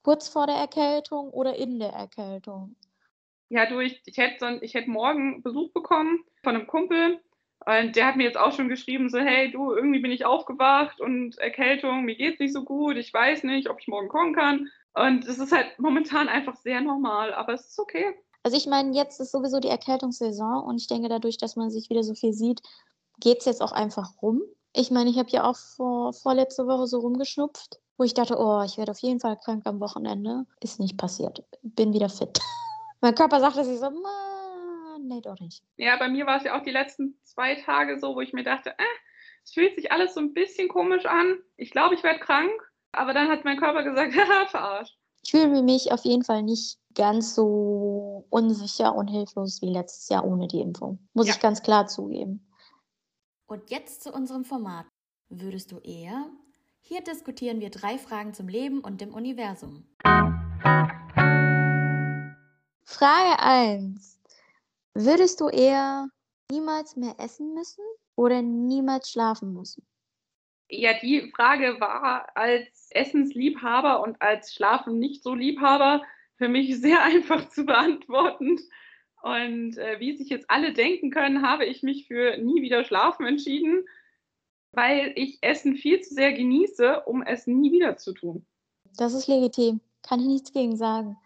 kurz 0.02 0.28
vor 0.28 0.46
der 0.46 0.56
Erkältung 0.56 1.30
oder 1.30 1.56
in 1.56 1.78
der 1.78 1.90
Erkältung. 1.90 2.76
Ja, 3.48 3.66
du, 3.66 3.80
ich, 3.80 4.02
ich 4.06 4.16
hätte, 4.16 4.58
ich 4.62 4.74
hätte 4.74 4.90
morgen 4.90 5.42
Besuch 5.42 5.70
bekommen 5.72 6.24
von 6.42 6.56
einem 6.56 6.66
Kumpel, 6.66 7.20
und 7.64 7.96
der 7.96 8.06
hat 8.06 8.16
mir 8.16 8.24
jetzt 8.24 8.38
auch 8.38 8.52
schon 8.52 8.68
geschrieben, 8.68 9.08
so, 9.08 9.18
hey, 9.18 9.50
du, 9.50 9.72
irgendwie 9.72 10.00
bin 10.00 10.12
ich 10.12 10.24
aufgewacht 10.24 11.00
und 11.00 11.38
Erkältung, 11.38 12.04
mir 12.04 12.14
geht's 12.14 12.38
nicht 12.38 12.52
so 12.52 12.64
gut, 12.64 12.96
ich 12.96 13.12
weiß 13.12 13.42
nicht, 13.44 13.70
ob 13.70 13.80
ich 13.80 13.88
morgen 13.88 14.08
kommen 14.08 14.34
kann. 14.34 14.68
Und 14.94 15.26
es 15.26 15.38
ist 15.38 15.52
halt 15.52 15.78
momentan 15.78 16.28
einfach 16.28 16.56
sehr 16.56 16.80
normal, 16.80 17.34
aber 17.34 17.54
es 17.54 17.66
ist 17.66 17.78
okay. 17.78 18.14
Also 18.42 18.56
ich 18.56 18.66
meine, 18.66 18.94
jetzt 18.94 19.20
ist 19.20 19.32
sowieso 19.32 19.58
die 19.58 19.68
Erkältungssaison 19.68 20.62
und 20.62 20.80
ich 20.80 20.86
denke, 20.86 21.08
dadurch, 21.08 21.38
dass 21.38 21.56
man 21.56 21.70
sich 21.70 21.90
wieder 21.90 22.04
so 22.04 22.14
viel 22.14 22.32
sieht, 22.32 22.62
geht 23.18 23.40
es 23.40 23.44
jetzt 23.46 23.62
auch 23.62 23.72
einfach 23.72 24.22
rum. 24.22 24.42
Ich 24.72 24.90
meine, 24.90 25.10
ich 25.10 25.18
habe 25.18 25.30
ja 25.30 25.44
auch 25.44 25.56
vor, 25.56 26.12
vorletzte 26.12 26.66
Woche 26.66 26.86
so 26.86 27.00
rumgeschnupft, 27.00 27.80
wo 27.96 28.04
ich 28.04 28.14
dachte, 28.14 28.36
oh, 28.38 28.62
ich 28.64 28.78
werde 28.78 28.92
auf 28.92 29.00
jeden 29.00 29.20
Fall 29.20 29.36
krank 29.36 29.66
am 29.66 29.80
Wochenende. 29.80 30.46
Ist 30.60 30.78
nicht 30.78 30.96
passiert. 30.96 31.42
Bin 31.62 31.92
wieder 31.92 32.08
fit. 32.08 32.38
mein 33.00 33.14
Körper 33.14 33.40
sagte 33.40 33.64
sich 33.64 33.80
so, 33.80 33.90
doch 35.08 35.38
nicht. 35.40 35.62
Ja, 35.76 35.96
bei 35.96 36.08
mir 36.08 36.26
war 36.26 36.38
es 36.38 36.44
ja 36.44 36.58
auch 36.58 36.62
die 36.62 36.70
letzten 36.70 37.18
zwei 37.24 37.54
Tage 37.54 37.98
so, 37.98 38.14
wo 38.14 38.20
ich 38.20 38.32
mir 38.32 38.44
dachte, 38.44 38.70
äh, 38.70 38.84
es 39.44 39.52
fühlt 39.52 39.76
sich 39.76 39.92
alles 39.92 40.14
so 40.14 40.20
ein 40.20 40.34
bisschen 40.34 40.68
komisch 40.68 41.06
an. 41.06 41.38
Ich 41.56 41.70
glaube, 41.70 41.94
ich 41.94 42.02
werde 42.02 42.20
krank. 42.20 42.50
Aber 42.92 43.12
dann 43.12 43.28
hat 43.28 43.44
mein 43.44 43.58
Körper 43.58 43.82
gesagt, 43.82 44.12
haha, 44.16 44.46
verarscht. 44.46 44.98
Ich 45.22 45.30
fühle 45.30 45.62
mich 45.62 45.92
auf 45.92 46.04
jeden 46.04 46.24
Fall 46.24 46.42
nicht 46.42 46.78
ganz 46.94 47.34
so 47.34 48.26
unsicher 48.30 48.94
und 48.94 49.08
hilflos 49.08 49.60
wie 49.60 49.70
letztes 49.70 50.08
Jahr 50.08 50.24
ohne 50.24 50.48
die 50.48 50.60
Impfung. 50.60 50.98
Muss 51.14 51.26
ja. 51.26 51.34
ich 51.34 51.40
ganz 51.40 51.62
klar 51.62 51.86
zugeben. 51.86 52.46
Und 53.46 53.70
jetzt 53.70 54.02
zu 54.02 54.12
unserem 54.12 54.44
Format. 54.44 54.86
Würdest 55.28 55.72
du 55.72 55.78
eher? 55.78 56.30
Hier 56.80 57.02
diskutieren 57.02 57.60
wir 57.60 57.70
drei 57.70 57.98
Fragen 57.98 58.34
zum 58.34 58.48
Leben 58.48 58.80
und 58.80 59.00
dem 59.00 59.12
Universum. 59.12 59.84
Frage 62.84 63.40
1. 63.40 64.15
Würdest 64.98 65.42
du 65.42 65.48
eher 65.50 66.08
niemals 66.50 66.96
mehr 66.96 67.16
essen 67.18 67.52
müssen 67.52 67.84
oder 68.14 68.40
niemals 68.40 69.10
schlafen 69.10 69.52
müssen? 69.52 69.86
Ja, 70.70 70.98
die 70.98 71.30
Frage 71.36 71.78
war 71.80 72.34
als 72.34 72.88
Essensliebhaber 72.92 74.00
und 74.00 74.22
als 74.22 74.54
Schlafen 74.54 74.98
nicht 74.98 75.22
so 75.22 75.34
Liebhaber 75.34 76.02
für 76.36 76.48
mich 76.48 76.74
sehr 76.80 77.02
einfach 77.04 77.46
zu 77.50 77.66
beantworten. 77.66 78.58
Und 79.20 79.76
äh, 79.76 80.00
wie 80.00 80.16
sich 80.16 80.30
jetzt 80.30 80.48
alle 80.48 80.72
denken 80.72 81.10
können, 81.10 81.46
habe 81.46 81.66
ich 81.66 81.82
mich 81.82 82.06
für 82.06 82.38
nie 82.38 82.62
wieder 82.62 82.82
schlafen 82.82 83.26
entschieden, 83.26 83.84
weil 84.72 85.12
ich 85.16 85.38
Essen 85.42 85.76
viel 85.76 86.00
zu 86.00 86.14
sehr 86.14 86.32
genieße, 86.32 87.02
um 87.02 87.22
es 87.22 87.46
nie 87.46 87.70
wieder 87.70 87.98
zu 87.98 88.14
tun. 88.14 88.46
Das 88.96 89.12
ist 89.12 89.26
legitim. 89.26 89.80
Kann 90.02 90.20
ich 90.20 90.26
nichts 90.26 90.52
gegen 90.52 90.76
sagen. 90.76 91.18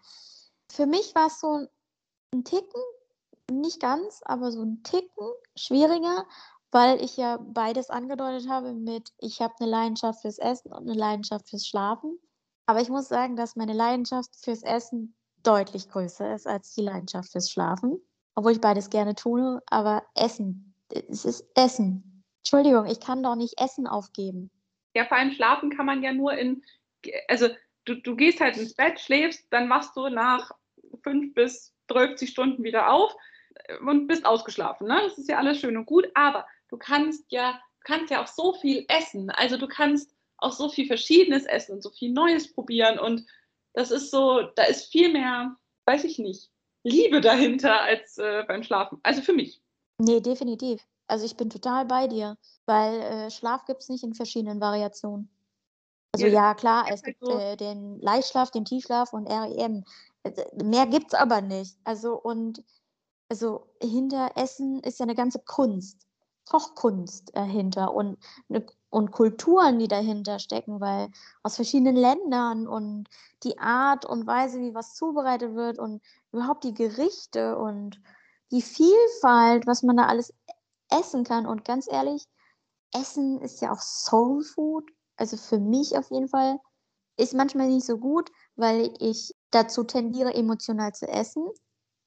Für 0.69 0.87
mich 0.87 1.15
war 1.15 1.27
es 1.27 1.39
so 1.39 1.67
ein 2.33 2.43
Ticken, 2.43 2.81
nicht 3.59 3.79
ganz, 3.79 4.21
aber 4.25 4.51
so 4.51 4.61
ein 4.63 4.83
Ticken 4.83 5.27
schwieriger, 5.55 6.25
weil 6.71 7.03
ich 7.03 7.17
ja 7.17 7.37
beides 7.37 7.89
angedeutet 7.89 8.49
habe 8.49 8.73
mit, 8.73 9.11
ich 9.17 9.41
habe 9.41 9.53
eine 9.59 9.69
Leidenschaft 9.69 10.21
fürs 10.21 10.37
Essen 10.37 10.71
und 10.71 10.89
eine 10.89 10.97
Leidenschaft 10.97 11.49
fürs 11.49 11.67
Schlafen. 11.67 12.17
Aber 12.65 12.81
ich 12.81 12.89
muss 12.89 13.09
sagen, 13.09 13.35
dass 13.35 13.55
meine 13.55 13.73
Leidenschaft 13.73 14.29
fürs 14.41 14.63
Essen 14.63 15.15
deutlich 15.43 15.89
größer 15.89 16.33
ist 16.33 16.47
als 16.47 16.73
die 16.73 16.83
Leidenschaft 16.83 17.31
fürs 17.31 17.49
Schlafen. 17.49 17.99
Obwohl 18.35 18.53
ich 18.53 18.61
beides 18.61 18.89
gerne 18.89 19.15
tue, 19.15 19.61
aber 19.65 20.03
Essen, 20.15 20.73
es 20.89 21.25
ist 21.25 21.45
Essen. 21.55 22.23
Entschuldigung, 22.39 22.85
ich 22.85 22.99
kann 22.99 23.23
doch 23.23 23.35
nicht 23.35 23.59
Essen 23.59 23.87
aufgeben. 23.87 24.49
Ja, 24.95 25.05
vor 25.05 25.17
allem 25.17 25.31
schlafen 25.31 25.69
kann 25.69 25.85
man 25.85 26.01
ja 26.01 26.13
nur 26.13 26.33
in, 26.33 26.63
also 27.27 27.49
du, 27.85 27.95
du 27.95 28.15
gehst 28.15 28.39
halt 28.39 28.57
ins 28.57 28.73
Bett, 28.73 28.99
schläfst, 28.99 29.45
dann 29.51 29.69
wachst 29.69 29.95
du 29.95 30.07
nach 30.09 30.51
fünf 31.03 31.33
bis 31.33 31.73
30 31.87 32.29
Stunden 32.29 32.63
wieder 32.63 32.91
auf 32.91 33.15
und 33.85 34.07
bist 34.07 34.25
ausgeschlafen. 34.25 34.87
Ne? 34.87 34.99
Das 35.03 35.17
ist 35.17 35.29
ja 35.29 35.37
alles 35.37 35.59
schön 35.59 35.77
und 35.77 35.85
gut, 35.85 36.07
aber 36.13 36.45
du 36.69 36.77
kannst 36.77 37.25
ja, 37.29 37.59
kannst 37.83 38.11
ja 38.11 38.21
auch 38.23 38.27
so 38.27 38.53
viel 38.53 38.85
essen. 38.87 39.29
Also 39.29 39.57
du 39.57 39.67
kannst 39.67 40.13
auch 40.37 40.53
so 40.53 40.69
viel 40.69 40.87
Verschiedenes 40.87 41.45
essen 41.45 41.73
und 41.73 41.83
so 41.83 41.89
viel 41.89 42.11
Neues 42.11 42.51
probieren 42.51 42.99
und 42.99 43.25
das 43.73 43.91
ist 43.91 44.11
so, 44.11 44.41
da 44.55 44.63
ist 44.63 44.91
viel 44.91 45.11
mehr, 45.11 45.55
weiß 45.85 46.03
ich 46.03 46.19
nicht, 46.19 46.49
Liebe 46.83 47.21
dahinter 47.21 47.81
als 47.81 48.17
äh, 48.17 48.43
beim 48.47 48.63
Schlafen. 48.63 48.99
Also 49.03 49.21
für 49.21 49.33
mich. 49.33 49.61
Nee, 49.99 50.19
definitiv. 50.19 50.81
Also 51.07 51.25
ich 51.25 51.35
bin 51.35 51.49
total 51.49 51.85
bei 51.85 52.07
dir, 52.07 52.37
weil 52.65 52.99
äh, 53.01 53.31
Schlaf 53.31 53.65
gibt 53.65 53.81
es 53.81 53.89
nicht 53.89 54.03
in 54.03 54.13
verschiedenen 54.13 54.59
Variationen. 54.59 55.29
Also 56.13 56.27
ja, 56.27 56.33
ja 56.33 56.53
klar, 56.53 56.85
es 56.89 57.03
gibt 57.03 57.23
so. 57.23 57.37
äh, 57.37 57.55
den 57.55 57.99
Leichtschlaf, 57.99 58.51
den 58.51 58.65
Tiefschlaf 58.65 59.13
und 59.13 59.27
REM. 59.27 59.83
Äh, 60.23 60.31
mehr 60.63 60.87
gibt 60.87 61.07
es 61.07 61.13
aber 61.13 61.41
nicht. 61.41 61.77
Also 61.83 62.19
und 62.19 62.63
also 63.31 63.65
hinter 63.81 64.31
Essen 64.35 64.81
ist 64.81 64.99
ja 64.99 65.05
eine 65.05 65.15
ganze 65.15 65.39
Kunst, 65.39 66.05
Kochkunst 66.49 67.33
dahinter 67.33 67.93
und 67.93 68.17
eine 68.49 68.65
und 68.89 69.11
Kulturen, 69.11 69.79
die 69.79 69.87
dahinter 69.87 70.37
stecken, 70.39 70.81
weil 70.81 71.07
aus 71.43 71.55
verschiedenen 71.55 71.95
Ländern 71.95 72.67
und 72.67 73.07
die 73.43 73.57
Art 73.57 74.03
und 74.03 74.27
Weise, 74.27 74.59
wie 74.59 74.75
was 74.75 74.95
zubereitet 74.95 75.55
wird 75.55 75.79
und 75.79 76.01
überhaupt 76.33 76.65
die 76.65 76.73
Gerichte 76.73 77.57
und 77.57 78.01
die 78.51 78.61
Vielfalt, 78.61 79.65
was 79.65 79.81
man 79.81 79.95
da 79.95 80.07
alles 80.07 80.33
essen 80.89 81.23
kann. 81.23 81.45
Und 81.45 81.63
ganz 81.63 81.87
ehrlich, 81.89 82.27
Essen 82.93 83.39
ist 83.39 83.61
ja 83.61 83.71
auch 83.71 83.79
Soul 83.79 84.43
Food. 84.43 84.91
Also 85.15 85.37
für 85.37 85.59
mich 85.59 85.97
auf 85.97 86.11
jeden 86.11 86.27
Fall 86.27 86.59
ist 87.15 87.33
manchmal 87.33 87.69
nicht 87.69 87.85
so 87.85 87.97
gut, 87.97 88.29
weil 88.57 88.93
ich 88.99 89.33
dazu 89.51 89.85
tendiere, 89.85 90.33
emotional 90.33 90.91
zu 90.91 91.07
essen, 91.07 91.47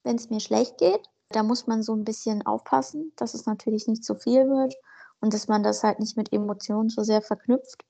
wenn 0.02 0.16
es 0.16 0.28
mir 0.28 0.40
schlecht 0.40 0.76
geht. 0.76 1.09
Da 1.34 1.42
muss 1.42 1.66
man 1.66 1.82
so 1.82 1.96
ein 1.96 2.04
bisschen 2.04 2.46
aufpassen, 2.46 3.12
dass 3.16 3.34
es 3.34 3.44
natürlich 3.44 3.88
nicht 3.88 4.04
zu 4.04 4.14
viel 4.14 4.48
wird 4.48 4.74
und 5.20 5.34
dass 5.34 5.48
man 5.48 5.64
das 5.64 5.82
halt 5.82 5.98
nicht 5.98 6.16
mit 6.16 6.32
Emotionen 6.32 6.90
so 6.90 7.02
sehr 7.02 7.22
verknüpft. 7.22 7.84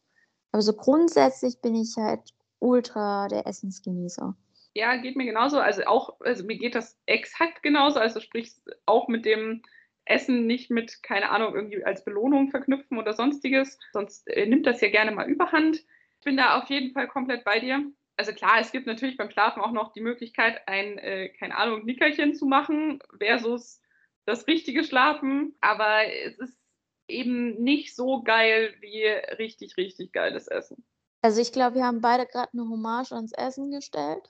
Aber 0.51 0.63
so 0.63 0.73
grundsätzlich 0.73 1.61
bin 1.61 1.75
ich 1.75 1.95
halt 1.99 2.23
ultra 2.59 3.29
der 3.29 3.47
Essensgenießer. 3.47 4.35
Ja, 4.73 4.97
geht 4.97 5.17
mir 5.17 5.27
genauso. 5.27 5.59
Also 5.59 5.85
auch, 5.85 6.19
also 6.21 6.43
mir 6.45 6.57
geht 6.57 6.75
das 6.75 6.99
exakt 7.05 7.63
genauso. 7.63 8.01
Also 8.01 8.21
sprich 8.21 8.53
auch 8.87 9.09
mit 9.09 9.27
dem 9.27 9.61
Essen 10.07 10.47
nicht 10.47 10.71
mit, 10.71 11.03
keine 11.03 11.31
Ahnung, 11.31 11.55
irgendwie 11.55 11.85
als 11.85 12.03
Belohnung 12.03 12.49
verknüpfen 12.49 12.99
oder 12.99 13.13
sonstiges. 13.13 13.79
Sonst 13.93 14.27
äh, 14.29 14.47
nimmt 14.47 14.67
das 14.67 14.81
ja 14.81 14.89
gerne 14.89 15.11
mal 15.11 15.29
überhand. 15.29 15.77
Ich 15.77 16.25
bin 16.25 16.39
da 16.39 16.59
auf 16.59 16.71
jeden 16.71 16.95
Fall 16.95 17.09
komplett 17.09 17.45
bei 17.45 17.61
dir. 17.61 17.85
Also 18.17 18.33
klar, 18.33 18.61
es 18.61 18.71
gibt 18.71 18.87
natürlich 18.87 19.17
beim 19.17 19.31
Schlafen 19.31 19.61
auch 19.61 19.73
noch 19.73 19.93
die 19.93 20.01
Möglichkeit, 20.01 20.67
ein, 20.67 20.99
äh, 20.99 21.31
keine 21.31 21.57
Ahnung, 21.57 21.85
Nickerchen 21.85 22.35
zu 22.35 22.47
machen 22.47 23.01
versus 23.19 23.81
das 24.25 24.47
richtige 24.47 24.85
Schlafen. 24.85 25.57
Aber 25.61 26.05
es 26.07 26.39
ist 26.39 26.57
eben 27.09 27.63
nicht 27.63 27.95
so 27.95 28.23
geil 28.23 28.75
wie 28.81 29.05
richtig, 29.37 29.77
richtig 29.77 30.13
geiles 30.13 30.49
Essen. 30.49 30.85
Also 31.23 31.41
ich 31.41 31.53
glaube, 31.53 31.77
wir 31.77 31.85
haben 31.85 32.01
beide 32.01 32.27
gerade 32.27 32.53
eine 32.53 32.69
Hommage 32.69 33.13
ans 33.13 33.33
Essen 33.33 33.71
gestellt. 33.71 34.29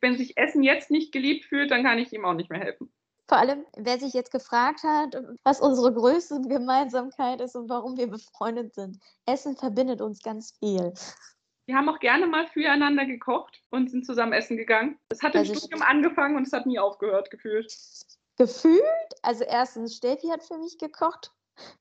Wenn 0.00 0.16
sich 0.16 0.36
Essen 0.36 0.62
jetzt 0.62 0.90
nicht 0.90 1.12
geliebt 1.12 1.44
fühlt, 1.44 1.70
dann 1.70 1.82
kann 1.82 1.98
ich 1.98 2.12
ihm 2.12 2.24
auch 2.24 2.34
nicht 2.34 2.50
mehr 2.50 2.60
helfen. 2.60 2.92
Vor 3.28 3.38
allem, 3.38 3.66
wer 3.76 3.98
sich 3.98 4.14
jetzt 4.14 4.30
gefragt 4.30 4.82
hat, 4.84 5.14
was 5.44 5.60
unsere 5.60 5.92
größte 5.92 6.40
Gemeinsamkeit 6.40 7.42
ist 7.42 7.56
und 7.56 7.68
warum 7.68 7.98
wir 7.98 8.06
befreundet 8.06 8.74
sind. 8.74 8.98
Essen 9.26 9.54
verbindet 9.56 10.00
uns 10.00 10.22
ganz 10.22 10.56
viel. 10.58 10.94
Wir 11.68 11.76
haben 11.76 11.88
auch 11.88 12.00
gerne 12.00 12.26
mal 12.26 12.46
füreinander 12.46 13.04
gekocht 13.04 13.62
und 13.70 13.90
sind 13.90 14.06
zusammen 14.06 14.32
essen 14.32 14.56
gegangen. 14.56 14.98
Es 15.10 15.22
hat 15.22 15.34
im 15.34 15.40
also 15.40 15.54
Studium 15.54 15.82
angefangen 15.82 16.36
und 16.36 16.46
es 16.46 16.52
hat 16.52 16.66
nie 16.66 16.78
aufgehört, 16.78 17.30
gefühlt. 17.30 17.72
Gefühlt? 18.38 18.82
Also 19.22 19.44
erstens, 19.44 19.96
Steffi 19.96 20.28
hat 20.28 20.42
für 20.42 20.58
mich 20.58 20.78
gekocht 20.78 21.30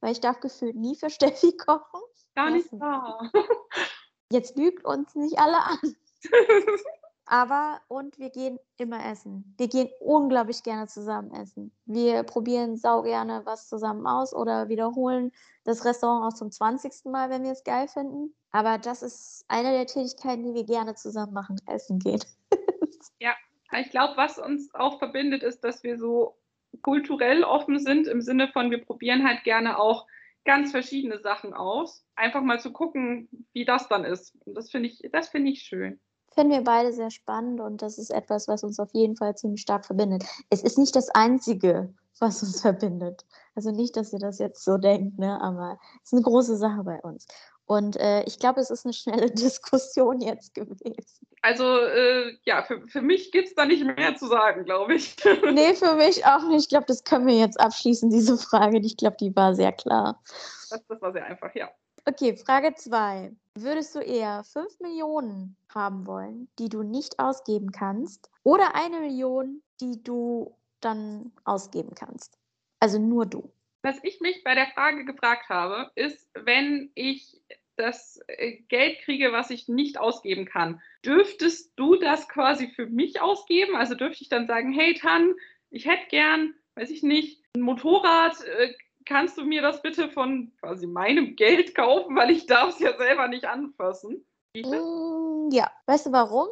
weil 0.01 0.11
ich 0.11 0.21
darf 0.21 0.39
gefühlt 0.39 0.75
nie 0.75 0.95
für 0.95 1.09
Steffi 1.09 1.55
kochen. 1.57 2.01
Gar 2.35 2.51
nicht 2.51 2.71
wahr. 2.71 3.31
Jetzt 4.31 4.57
lügt 4.57 4.85
uns 4.85 5.15
nicht 5.15 5.39
alle 5.39 5.57
an. 5.57 5.79
Aber, 7.29 7.81
und 7.89 8.17
wir 8.19 8.29
gehen 8.29 8.57
immer 8.77 9.05
essen. 9.05 9.53
Wir 9.57 9.67
gehen 9.67 9.89
unglaublich 9.99 10.63
gerne 10.63 10.87
zusammen 10.87 11.33
essen. 11.33 11.73
Wir 11.85 12.23
probieren 12.23 12.77
sau 12.77 13.01
gerne 13.01 13.41
was 13.43 13.67
zusammen 13.67 14.07
aus 14.07 14.33
oder 14.33 14.69
wiederholen 14.69 15.33
das 15.65 15.83
Restaurant 15.83 16.23
auch 16.23 16.37
zum 16.37 16.51
20. 16.51 17.11
Mal, 17.11 17.29
wenn 17.29 17.43
wir 17.43 17.51
es 17.51 17.65
geil 17.65 17.89
finden. 17.89 18.33
Aber 18.51 18.77
das 18.77 19.03
ist 19.03 19.43
eine 19.49 19.71
der 19.73 19.85
Tätigkeiten, 19.87 20.43
die 20.43 20.53
wir 20.53 20.63
gerne 20.63 20.95
zusammen 20.95 21.33
machen, 21.33 21.59
essen 21.67 21.99
gehen. 21.99 22.23
ja, 23.19 23.35
ich 23.77 23.89
glaube, 23.89 24.15
was 24.15 24.39
uns 24.39 24.73
auch 24.73 24.97
verbindet, 24.97 25.43
ist, 25.43 25.65
dass 25.65 25.83
wir 25.83 25.99
so 25.99 26.37
kulturell 26.81 27.43
offen 27.43 27.79
sind, 27.79 28.07
im 28.07 28.21
Sinne 28.21 28.47
von, 28.53 28.71
wir 28.71 28.83
probieren 28.85 29.27
halt 29.27 29.43
gerne 29.43 29.77
auch 29.77 30.07
ganz 30.45 30.71
verschiedene 30.71 31.19
Sachen 31.19 31.53
aus. 31.53 32.05
Einfach 32.15 32.41
mal 32.41 32.61
zu 32.61 32.71
gucken, 32.71 33.27
wie 33.51 33.65
das 33.65 33.89
dann 33.89 34.05
ist. 34.05 34.33
Und 34.45 34.55
das 34.55 34.71
finde 34.71 34.87
ich, 34.87 35.01
das 35.11 35.27
finde 35.27 35.51
ich 35.51 35.63
schön. 35.63 35.99
Finden 36.37 36.53
wir 36.53 36.63
beide 36.63 36.93
sehr 36.93 37.09
spannend 37.09 37.59
und 37.59 37.81
das 37.81 37.97
ist 37.97 38.11
etwas, 38.11 38.47
was 38.47 38.63
uns 38.63 38.79
auf 38.79 38.93
jeden 38.93 39.15
Fall 39.15 39.35
ziemlich 39.35 39.61
stark 39.61 39.87
verbindet. 39.87 40.23
Es 40.51 40.61
ist 40.61 40.77
nicht 40.77 40.95
das 40.95 41.09
Einzige, 41.09 41.91
was 42.19 42.43
uns 42.43 42.61
verbindet. 42.61 43.25
Also 43.55 43.71
nicht, 43.71 43.97
dass 43.97 44.13
ihr 44.13 44.19
das 44.19 44.37
jetzt 44.37 44.63
so 44.63 44.77
denkt, 44.77 45.17
ne? 45.17 45.41
aber 45.41 45.79
es 46.03 46.09
ist 46.09 46.13
eine 46.13 46.21
große 46.21 46.55
Sache 46.57 46.83
bei 46.83 46.99
uns. 46.99 47.25
Und 47.65 47.97
äh, 47.97 48.21
ich 48.25 48.37
glaube, 48.37 48.61
es 48.61 48.69
ist 48.69 48.85
eine 48.85 48.93
schnelle 48.93 49.31
Diskussion 49.31 50.21
jetzt 50.21 50.53
gewesen. 50.53 50.99
Also 51.41 51.63
äh, 51.63 52.37
ja, 52.43 52.61
für, 52.61 52.87
für 52.87 53.01
mich 53.01 53.31
gibt 53.31 53.47
es 53.47 53.55
da 53.55 53.65
nicht 53.65 53.83
mehr 53.83 54.15
zu 54.15 54.27
sagen, 54.27 54.63
glaube 54.63 54.93
ich. 54.93 55.15
nee, 55.51 55.73
für 55.73 55.95
mich 55.95 56.23
auch 56.23 56.47
nicht. 56.49 56.65
Ich 56.65 56.69
glaube, 56.69 56.85
das 56.85 57.03
können 57.03 57.25
wir 57.25 57.39
jetzt 57.39 57.59
abschließen, 57.59 58.11
diese 58.11 58.37
Frage. 58.37 58.77
Ich 58.77 58.95
glaube, 58.95 59.17
die 59.19 59.35
war 59.35 59.55
sehr 59.55 59.71
klar. 59.71 60.21
Das, 60.69 60.85
das 60.87 61.01
war 61.01 61.13
sehr 61.13 61.25
einfach, 61.25 61.55
ja. 61.55 61.71
Okay, 62.07 62.37
Frage 62.37 62.73
2. 62.73 63.31
Würdest 63.55 63.93
du 63.95 63.99
eher 63.99 64.43
5 64.43 64.79
Millionen 64.79 65.57
haben 65.73 66.07
wollen, 66.07 66.47
die 66.57 66.69
du 66.69 66.83
nicht 66.83 67.19
ausgeben 67.19 67.71
kannst, 67.71 68.31
oder 68.43 68.75
eine 68.75 69.01
Million, 69.01 69.61
die 69.81 70.01
du 70.03 70.55
dann 70.79 71.31
ausgeben 71.43 71.95
kannst? 71.95 72.37
Also 72.79 72.99
nur 72.99 73.25
du 73.25 73.51
was 73.87 74.03
ich 74.03 74.19
mich 74.19 74.43
bei 74.43 74.53
der 74.53 74.67
Frage 74.67 75.05
gefragt 75.05 75.47
habe, 75.47 75.91
ist, 75.95 76.29
wenn 76.33 76.91
ich 76.93 77.39
das 77.77 78.19
äh, 78.27 78.57
Geld 78.67 78.99
kriege, 78.99 79.31
was 79.31 79.49
ich 79.49 79.69
nicht 79.69 79.97
ausgeben 79.97 80.45
kann, 80.45 80.81
dürftest 81.05 81.71
du 81.77 81.95
das 81.95 82.27
quasi 82.27 82.67
für 82.67 82.87
mich 82.87 83.21
ausgeben? 83.21 83.77
Also 83.77 83.95
dürfte 83.95 84.23
ich 84.23 84.29
dann 84.29 84.45
sagen, 84.45 84.73
hey 84.73 84.93
Tan, 84.95 85.33
ich 85.69 85.85
hätte 85.85 86.07
gern, 86.09 86.53
weiß 86.75 86.89
ich 86.89 87.01
nicht, 87.01 87.41
ein 87.55 87.61
Motorrad, 87.61 88.35
äh, 88.43 88.73
kannst 89.07 89.37
du 89.37 89.45
mir 89.45 89.61
das 89.61 89.81
bitte 89.81 90.09
von 90.09 90.51
quasi 90.59 90.85
meinem 90.85 91.35
Geld 91.35 91.73
kaufen, 91.73 92.15
weil 92.15 92.31
ich 92.31 92.45
darf 92.45 92.69
es 92.69 92.79
ja 92.79 92.95
selber 92.97 93.27
nicht 93.27 93.45
anfassen? 93.45 94.25
Mm, 94.55 95.49
ja, 95.51 95.71
weißt 95.85 96.07
du 96.07 96.11
warum? 96.11 96.47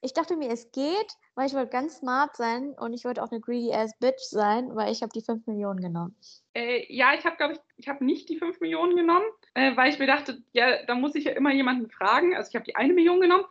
Ich 0.00 0.12
dachte 0.12 0.36
mir, 0.36 0.48
es 0.50 0.70
geht, 0.70 1.16
weil 1.34 1.48
ich 1.48 1.54
wollte 1.54 1.70
ganz 1.70 1.96
smart 1.96 2.36
sein 2.36 2.72
und 2.78 2.92
ich 2.92 3.04
wollte 3.04 3.22
auch 3.22 3.32
eine 3.32 3.40
greedy 3.40 3.72
ass 3.72 3.98
Bitch 3.98 4.20
sein, 4.20 4.74
weil 4.76 4.92
ich 4.92 5.02
habe 5.02 5.12
die 5.12 5.22
5 5.22 5.46
Millionen 5.48 5.80
genommen. 5.80 6.14
Äh, 6.54 6.86
ja, 6.88 7.14
ich 7.14 7.24
habe, 7.24 7.36
glaube 7.36 7.54
ich, 7.54 7.60
ich 7.76 7.88
habe 7.88 8.04
nicht 8.04 8.28
die 8.28 8.36
5 8.36 8.60
Millionen 8.60 8.94
genommen, 8.94 9.26
äh, 9.54 9.76
weil 9.76 9.90
ich 9.90 9.98
mir 9.98 10.06
dachte, 10.06 10.40
ja, 10.52 10.84
da 10.86 10.94
muss 10.94 11.16
ich 11.16 11.24
ja 11.24 11.32
immer 11.32 11.52
jemanden 11.52 11.90
fragen. 11.90 12.36
Also 12.36 12.48
ich 12.50 12.54
habe 12.54 12.64
die 12.64 12.76
eine 12.76 12.92
Million 12.92 13.20
genommen, 13.20 13.44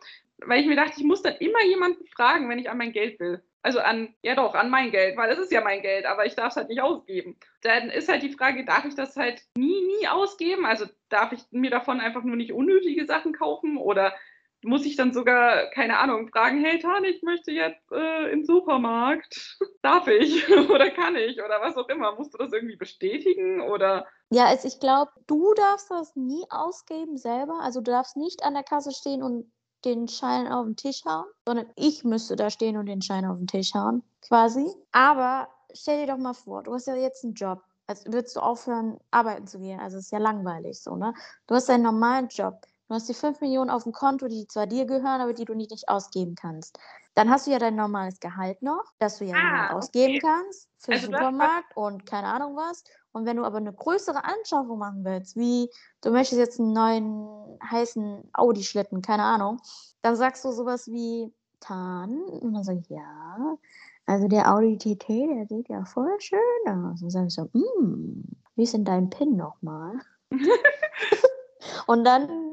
weil 0.46 0.60
ich 0.60 0.66
mir 0.66 0.76
dachte, 0.76 0.94
ich 0.96 1.04
muss 1.04 1.22
dann 1.22 1.36
immer 1.36 1.64
jemanden 1.64 2.06
fragen, 2.06 2.48
wenn 2.48 2.58
ich 2.58 2.70
an 2.70 2.78
mein 2.78 2.92
Geld 2.92 3.18
will. 3.20 3.42
Also 3.62 3.80
an, 3.80 4.14
ja 4.22 4.34
doch, 4.34 4.54
an 4.54 4.70
mein 4.70 4.92
Geld, 4.92 5.16
weil 5.16 5.30
es 5.30 5.38
ist 5.38 5.52
ja 5.52 5.60
mein 5.60 5.82
Geld, 5.82 6.06
aber 6.06 6.26
ich 6.26 6.36
darf 6.36 6.50
es 6.50 6.56
halt 6.56 6.68
nicht 6.68 6.80
ausgeben. 6.80 7.36
Dann 7.62 7.90
ist 7.90 8.08
halt 8.08 8.22
die 8.22 8.32
Frage, 8.32 8.64
darf 8.64 8.84
ich 8.84 8.94
das 8.94 9.16
halt 9.16 9.42
nie, 9.56 9.84
nie 9.84 10.08
ausgeben? 10.08 10.64
Also 10.64 10.86
darf 11.08 11.32
ich 11.32 11.40
mir 11.50 11.70
davon 11.70 12.00
einfach 12.00 12.22
nur 12.22 12.36
nicht 12.36 12.52
unnötige 12.52 13.04
Sachen 13.04 13.32
kaufen 13.32 13.76
oder 13.76 14.14
muss 14.62 14.86
ich 14.86 14.96
dann 14.96 15.12
sogar, 15.12 15.70
keine 15.70 15.98
Ahnung, 15.98 16.28
fragen, 16.28 16.64
hey 16.64 16.78
Tan, 16.78 17.04
ich 17.04 17.22
möchte 17.22 17.52
jetzt 17.52 17.92
äh, 17.92 18.32
im 18.32 18.44
Supermarkt. 18.44 19.58
Darf 19.82 20.08
ich 20.08 20.48
oder 20.70 20.90
kann 20.90 21.16
ich 21.16 21.42
oder 21.42 21.60
was 21.60 21.76
auch 21.76 21.88
immer? 21.88 22.14
Musst 22.16 22.34
du 22.34 22.38
das 22.38 22.52
irgendwie 22.52 22.76
bestätigen 22.76 23.60
oder? 23.60 24.06
Ja, 24.30 24.46
also 24.46 24.66
ich 24.66 24.80
glaube, 24.80 25.12
du 25.26 25.54
darfst 25.54 25.90
das 25.90 26.16
nie 26.16 26.44
ausgeben 26.50 27.16
selber. 27.16 27.60
Also 27.62 27.80
du 27.80 27.90
darfst 27.90 28.16
nicht 28.16 28.42
an 28.42 28.54
der 28.54 28.64
Kasse 28.64 28.92
stehen 28.92 29.22
und 29.22 29.50
den 29.84 30.08
Schein 30.08 30.48
auf 30.48 30.64
den 30.64 30.76
Tisch 30.76 31.04
hauen, 31.04 31.26
sondern 31.46 31.66
ich 31.76 32.04
müsste 32.04 32.36
da 32.36 32.50
stehen 32.50 32.76
und 32.76 32.86
den 32.86 33.02
Schein 33.02 33.24
auf 33.24 33.38
den 33.38 33.46
Tisch 33.46 33.74
hauen, 33.74 34.02
quasi. 34.22 34.66
Aber 34.92 35.48
stell 35.72 36.04
dir 36.04 36.12
doch 36.12 36.18
mal 36.18 36.34
vor, 36.34 36.62
du 36.62 36.74
hast 36.74 36.86
ja 36.86 36.96
jetzt 36.96 37.24
einen 37.24 37.34
Job. 37.34 37.62
Als 37.86 38.04
würdest 38.04 38.36
du 38.36 38.40
aufhören, 38.40 38.98
arbeiten 39.10 39.46
zu 39.46 39.58
gehen. 39.60 39.80
Also 39.80 39.96
es 39.96 40.06
ist 40.06 40.10
ja 40.12 40.18
langweilig 40.18 40.80
so, 40.80 40.96
ne? 40.96 41.14
Du 41.46 41.54
hast 41.54 41.70
einen 41.70 41.84
normalen 41.84 42.28
Job. 42.28 42.66
Du 42.88 42.94
hast 42.94 43.08
die 43.08 43.14
5 43.14 43.42
Millionen 43.42 43.68
auf 43.68 43.82
dem 43.82 43.92
Konto, 43.92 44.28
die 44.28 44.46
zwar 44.46 44.66
dir 44.66 44.86
gehören, 44.86 45.20
aber 45.20 45.34
die 45.34 45.44
du 45.44 45.54
nicht, 45.54 45.88
ausgeben 45.88 46.34
kannst. 46.34 46.78
Dann 47.14 47.28
hast 47.28 47.46
du 47.46 47.50
ja 47.50 47.58
dein 47.58 47.76
normales 47.76 48.18
Gehalt 48.18 48.62
noch, 48.62 48.84
das 48.98 49.18
du 49.18 49.26
ja 49.26 49.36
ah, 49.36 49.76
ausgeben 49.76 50.16
okay. 50.16 50.20
kannst 50.20 50.70
für 50.78 50.92
also 50.92 51.06
Supermarkt 51.06 51.76
und 51.76 52.06
keine 52.06 52.28
Ahnung 52.28 52.56
was. 52.56 52.84
Und 53.12 53.26
wenn 53.26 53.36
du 53.36 53.44
aber 53.44 53.58
eine 53.58 53.72
größere 53.72 54.24
Anschaffung 54.24 54.78
machen 54.78 55.04
willst, 55.04 55.36
wie 55.36 55.68
du 56.00 56.10
möchtest 56.10 56.38
jetzt 56.38 56.60
einen 56.60 56.72
neuen 56.72 57.58
heißen 57.70 58.30
Audi-Schlitten, 58.32 59.02
keine 59.02 59.24
Ahnung, 59.24 59.60
dann 60.00 60.16
sagst 60.16 60.44
du 60.44 60.52
sowas 60.52 60.86
wie 60.86 61.32
Tan. 61.60 62.22
Und 62.22 62.54
dann 62.54 62.64
sage 62.64 62.78
ich, 62.78 62.88
ja, 62.88 63.58
also 64.06 64.28
der 64.28 64.50
Audi 64.54 64.78
TT, 64.78 65.08
der 65.08 65.46
sieht 65.46 65.68
ja 65.68 65.84
voll 65.84 66.18
schön 66.20 66.38
aus. 66.66 67.02
Und 67.02 67.02
dann 67.02 67.10
sage 67.10 67.26
ich 67.26 67.34
so, 67.34 67.50
mm, 67.52 68.22
wie 68.54 68.62
ist 68.62 68.72
denn 68.72 68.84
dein 68.84 69.10
PIN 69.10 69.36
nochmal? 69.36 70.00
und 71.86 72.04
dann 72.04 72.47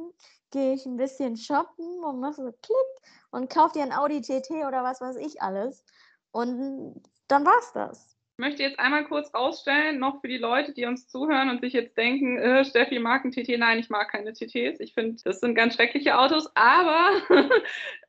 gehe 0.55 0.73
ich 0.73 0.85
ein 0.85 0.95
bisschen 0.95 1.35
shoppen 1.35 2.01
und 2.01 2.21
mache 2.21 2.35
so 2.35 2.43
Klick 2.43 3.11
und 3.29 3.49
kaufe 3.49 3.73
dir 3.73 3.83
ein 3.83 3.91
Audi 3.91 4.21
TT 4.21 4.51
oder 4.65 4.83
was 4.83 5.01
weiß 5.01 5.17
ich 5.17 5.41
alles. 5.41 5.83
Und 6.31 7.03
dann 7.27 7.45
war's 7.45 7.73
das. 7.73 8.15
Ich 8.37 8.39
möchte 8.39 8.63
jetzt 8.63 8.79
einmal 8.79 9.05
kurz 9.05 9.33
ausstellen, 9.33 9.99
noch 9.99 10.21
für 10.21 10.29
die 10.29 10.37
Leute, 10.37 10.73
die 10.73 10.85
uns 10.85 11.09
zuhören 11.09 11.49
und 11.49 11.59
sich 11.59 11.73
jetzt 11.73 11.97
denken, 11.97 12.37
äh, 12.37 12.63
Steffi 12.63 12.99
mag 12.99 13.25
ein 13.25 13.31
TT. 13.31 13.57
Nein, 13.57 13.79
ich 13.79 13.89
mag 13.89 14.09
keine 14.09 14.31
TTs. 14.31 14.79
Ich 14.79 14.93
finde, 14.93 15.21
das 15.25 15.41
sind 15.41 15.55
ganz 15.55 15.75
schreckliche 15.75 16.17
Autos. 16.17 16.49
Aber 16.55 17.11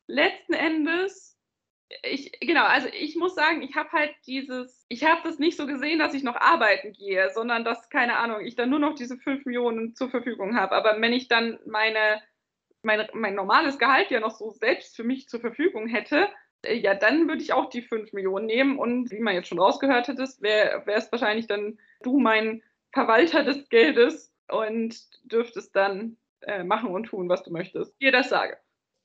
letzten 0.07 0.53
Endes 0.53 1.37
ich, 2.03 2.33
genau, 2.41 2.65
also 2.65 2.89
ich 2.93 3.17
muss 3.17 3.35
sagen, 3.35 3.63
ich 3.63 3.77
habe 3.77 3.91
halt 3.93 4.13
dieses, 4.27 4.85
ich 4.89 5.05
habe 5.05 5.21
das 5.23 5.39
nicht 5.39 5.57
so 5.57 5.67
gesehen, 5.67 5.99
dass 5.99 6.15
ich 6.15 6.25
noch 6.25 6.37
arbeiten 6.37 6.93
gehe, 6.93 7.31
sondern 7.31 7.65
dass, 7.65 7.89
keine 7.91 8.17
Ahnung, 8.17 8.41
ich 8.41 8.57
dann 8.57 8.71
nur 8.71 8.79
noch 8.79 8.95
diese 8.95 9.17
5 9.17 9.45
Millionen 9.45 9.95
zur 9.95 10.11
Verfügung 10.11 10.57
habe. 10.57 10.75
Aber 10.75 11.01
wenn 11.01 11.13
ich 11.13 11.29
dann 11.29 11.59
meine 11.67 12.21
mein, 12.87 13.07
mein 13.13 13.35
normales 13.35 13.79
Gehalt 13.79 14.11
ja 14.11 14.21
noch 14.21 14.31
so 14.31 14.51
selbst 14.51 14.97
für 14.97 15.05
mich 15.05 15.29
zur 15.29 15.41
Verfügung 15.41 15.89
hätte, 15.89 16.29
äh, 16.63 16.75
ja, 16.75 16.95
dann 16.95 17.29
würde 17.29 17.43
ich 17.43 17.53
auch 17.53 17.69
die 17.69 17.83
5 17.83 18.15
Millionen 18.15 18.47
nehmen. 18.47 18.79
Und 18.79 19.11
wie 19.11 19.21
man 19.21 19.35
jetzt 19.35 19.49
schon 19.49 19.59
rausgehört 19.59 20.09
hättest, 20.09 20.41
wäre 20.41 20.83
es 20.87 21.13
wahrscheinlich 21.13 21.47
dann 21.47 21.79
du 22.03 22.19
mein 22.19 22.63
Verwalter 22.93 23.43
des 23.43 23.69
Geldes 23.69 24.33
und 24.49 24.97
dürftest 25.25 25.77
dann 25.77 26.17
äh, 26.41 26.65
machen 26.65 26.91
und 26.91 27.05
tun, 27.05 27.29
was 27.29 27.43
du 27.43 27.51
möchtest. 27.51 28.01
Dir 28.01 28.13
das 28.13 28.31
sage 28.31 28.57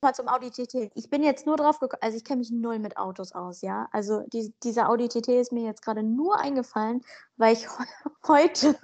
mal 0.01 0.13
zum 0.13 0.27
Audi 0.27 0.49
TT. 0.49 0.91
Ich 0.95 1.09
bin 1.09 1.21
jetzt 1.21 1.45
nur 1.45 1.57
drauf 1.57 1.79
gekommen, 1.79 2.01
also 2.01 2.17
ich 2.17 2.23
kenne 2.23 2.39
mich 2.39 2.51
null 2.51 2.79
mit 2.79 2.97
Autos 2.97 3.33
aus, 3.33 3.61
ja. 3.61 3.87
Also 3.91 4.21
die, 4.33 4.53
dieser 4.63 4.89
Audi 4.89 5.07
TT 5.07 5.27
ist 5.29 5.51
mir 5.51 5.63
jetzt 5.63 5.83
gerade 5.83 6.01
nur 6.01 6.39
eingefallen, 6.39 7.01
weil 7.37 7.53
ich 7.53 7.67
heute 8.27 8.75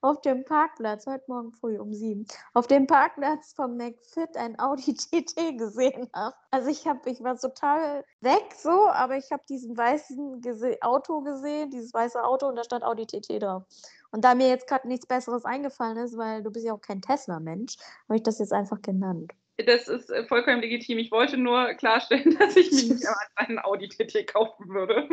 auf 0.00 0.20
dem 0.20 0.44
Parkplatz, 0.44 1.06
heute 1.06 1.24
Morgen 1.26 1.52
früh 1.52 1.78
um 1.78 1.92
sieben, 1.92 2.24
auf 2.54 2.68
dem 2.68 2.86
Parkplatz 2.86 3.52
vom 3.52 3.76
McFit 3.76 4.36
ein 4.36 4.58
Audi 4.60 4.94
TT 4.94 5.58
gesehen 5.58 6.08
habe. 6.14 6.36
Also 6.52 6.68
ich 6.68 6.86
habe, 6.86 7.10
ich 7.10 7.22
war 7.22 7.36
total 7.36 8.04
weg 8.20 8.54
so, 8.56 8.88
aber 8.88 9.16
ich 9.16 9.32
habe 9.32 9.42
diesen 9.48 9.76
weißen 9.76 10.40
gese 10.40 10.76
Auto 10.82 11.20
gesehen, 11.22 11.70
dieses 11.70 11.92
weiße 11.92 12.22
Auto 12.22 12.46
und 12.46 12.56
da 12.56 12.62
stand 12.64 12.84
Audi 12.84 13.06
TT 13.06 13.42
drauf. 13.42 13.64
Und 14.12 14.24
da 14.24 14.34
mir 14.34 14.48
jetzt 14.48 14.68
gerade 14.68 14.88
nichts 14.88 15.06
Besseres 15.06 15.44
eingefallen 15.44 15.96
ist, 15.96 16.16
weil 16.16 16.42
du 16.42 16.50
bist 16.50 16.64
ja 16.64 16.74
auch 16.74 16.80
kein 16.80 17.00
Tesla-Mensch, 17.02 17.76
habe 18.08 18.16
ich 18.16 18.22
das 18.22 18.38
jetzt 18.38 18.52
einfach 18.52 18.82
genannt. 18.82 19.32
Das 19.64 19.88
ist 19.88 20.10
äh, 20.10 20.24
vollkommen 20.24 20.60
legitim. 20.60 20.98
Ich 20.98 21.10
wollte 21.10 21.36
nur 21.36 21.74
klarstellen, 21.74 22.36
dass 22.38 22.56
ich 22.56 22.70
mir 22.70 22.94
nicht 22.94 23.06
einen 23.36 23.58
Audi 23.58 23.88
TT 23.88 24.26
kaufen 24.26 24.68
würde. 24.68 25.08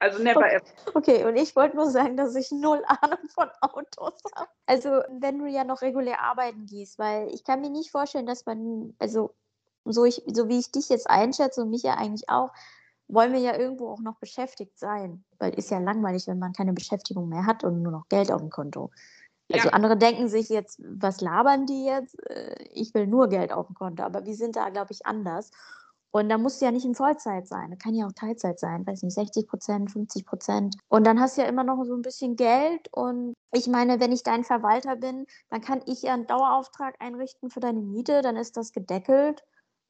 Also 0.00 0.22
never 0.22 0.40
okay. 0.40 0.56
ever. 0.56 0.96
Okay, 0.96 1.24
und 1.24 1.36
ich 1.36 1.56
wollte 1.56 1.76
nur 1.76 1.90
sagen, 1.90 2.16
dass 2.16 2.34
ich 2.36 2.52
null 2.52 2.82
Ahnung 2.86 3.18
von 3.34 3.48
Autos 3.60 4.14
habe. 4.34 4.48
Also, 4.66 5.02
wenn 5.08 5.38
du 5.38 5.46
ja 5.46 5.64
noch 5.64 5.82
regulär 5.82 6.20
arbeiten 6.20 6.66
gehst, 6.66 6.98
weil 6.98 7.28
ich 7.34 7.42
kann 7.42 7.60
mir 7.60 7.70
nicht 7.70 7.90
vorstellen, 7.90 8.26
dass 8.26 8.46
man, 8.46 8.94
also 8.98 9.34
so, 9.84 10.04
ich, 10.04 10.22
so 10.26 10.48
wie 10.48 10.58
ich 10.58 10.70
dich 10.70 10.88
jetzt 10.88 11.10
einschätze 11.10 11.62
und 11.62 11.70
mich 11.70 11.82
ja 11.82 11.94
eigentlich 11.94 12.28
auch, 12.28 12.50
wollen 13.08 13.32
wir 13.32 13.40
ja 13.40 13.56
irgendwo 13.56 13.88
auch 13.88 14.00
noch 14.00 14.16
beschäftigt 14.16 14.78
sein. 14.78 15.24
Weil 15.38 15.54
ist 15.54 15.70
ja 15.70 15.78
langweilig, 15.78 16.26
wenn 16.28 16.38
man 16.38 16.52
keine 16.52 16.74
Beschäftigung 16.74 17.28
mehr 17.28 17.46
hat 17.46 17.64
und 17.64 17.82
nur 17.82 17.92
noch 17.92 18.08
Geld 18.08 18.30
auf 18.30 18.40
dem 18.40 18.50
Konto. 18.50 18.90
Also 19.52 19.68
ja. 19.68 19.72
andere 19.72 19.96
denken 19.96 20.28
sich 20.28 20.48
jetzt, 20.48 20.80
was 20.84 21.20
labern 21.20 21.66
die 21.66 21.86
jetzt? 21.86 22.18
Äh, 22.28 22.64
ich 22.72 22.92
will 22.94 23.06
nur 23.06 23.28
Geld 23.28 23.52
auf 23.52 23.66
dem 23.66 23.74
Konto. 23.74 24.02
Aber 24.02 24.24
wir 24.26 24.34
sind 24.34 24.56
da, 24.56 24.68
glaube 24.68 24.92
ich, 24.92 25.06
anders. 25.06 25.50
Und 26.10 26.30
da 26.30 26.38
muss 26.38 26.60
ja 26.60 26.70
nicht 26.70 26.86
in 26.86 26.94
Vollzeit 26.94 27.46
sein. 27.46 27.70
Das 27.70 27.78
kann 27.78 27.94
ja 27.94 28.06
auch 28.06 28.12
Teilzeit 28.12 28.58
sein. 28.58 28.86
Weiß 28.86 29.02
nicht, 29.02 29.14
60 29.14 29.46
Prozent, 29.46 29.90
50 29.90 30.24
Prozent. 30.24 30.76
Und 30.88 31.06
dann 31.06 31.20
hast 31.20 31.36
du 31.36 31.42
ja 31.42 31.48
immer 31.48 31.64
noch 31.64 31.82
so 31.84 31.94
ein 31.94 32.02
bisschen 32.02 32.36
Geld. 32.36 32.88
Und 32.92 33.34
ich 33.52 33.68
meine, 33.68 34.00
wenn 34.00 34.12
ich 34.12 34.22
dein 34.22 34.44
Verwalter 34.44 34.96
bin, 34.96 35.26
dann 35.50 35.60
kann 35.60 35.82
ich 35.86 36.02
ja 36.02 36.14
einen 36.14 36.26
Dauerauftrag 36.26 36.96
einrichten 36.98 37.50
für 37.50 37.60
deine 37.60 37.82
Miete. 37.82 38.22
Dann 38.22 38.36
ist 38.36 38.56
das 38.56 38.72
gedeckelt 38.72 39.44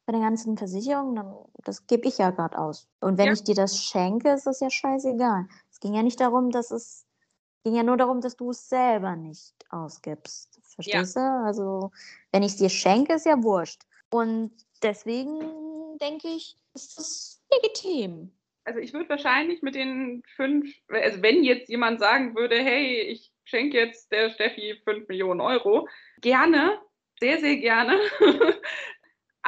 bei 0.06 0.12
den 0.12 0.22
ganzen 0.22 0.56
Versicherungen. 0.56 1.14
Dann, 1.14 1.34
das 1.64 1.86
gebe 1.86 2.08
ich 2.08 2.18
ja 2.18 2.30
gerade 2.30 2.58
aus. 2.58 2.88
Und 3.00 3.16
wenn 3.16 3.26
ja. 3.26 3.32
ich 3.32 3.44
dir 3.44 3.54
das 3.54 3.78
schenke, 3.78 4.30
ist 4.30 4.46
das 4.46 4.58
ja 4.60 4.70
scheißegal. 4.70 5.46
Es 5.70 5.78
ging 5.78 5.94
ja 5.94 6.02
nicht 6.02 6.20
darum, 6.20 6.50
dass 6.50 6.72
es 6.72 7.06
ging 7.68 7.76
ja 7.76 7.82
nur 7.82 7.98
darum, 7.98 8.22
dass 8.22 8.34
du 8.34 8.50
es 8.50 8.66
selber 8.66 9.14
nicht 9.14 9.54
ausgibst. 9.68 10.58
Verstehst 10.74 11.16
ja. 11.16 11.42
du? 11.42 11.46
Also, 11.46 11.90
wenn 12.32 12.42
ich 12.42 12.52
es 12.52 12.56
dir 12.56 12.70
schenke, 12.70 13.14
ist 13.14 13.26
ja 13.26 13.42
wurscht. 13.42 13.82
Und 14.10 14.52
deswegen 14.82 15.40
denke 16.00 16.28
ich, 16.28 16.56
ist 16.74 16.98
das 16.98 17.42
legitim. 17.50 18.32
Also 18.64 18.80
ich 18.80 18.94
würde 18.94 19.08
wahrscheinlich 19.10 19.60
mit 19.62 19.74
den 19.74 20.22
fünf, 20.36 20.74
also 20.88 21.22
wenn 21.22 21.44
jetzt 21.44 21.68
jemand 21.68 22.00
sagen 22.00 22.34
würde, 22.34 22.56
hey, 22.56 23.00
ich 23.02 23.32
schenke 23.44 23.78
jetzt 23.78 24.12
der 24.12 24.30
Steffi 24.30 24.80
fünf 24.84 25.08
Millionen 25.08 25.40
Euro, 25.40 25.88
gerne, 26.20 26.78
sehr, 27.20 27.38
sehr 27.38 27.56
gerne. 27.56 27.98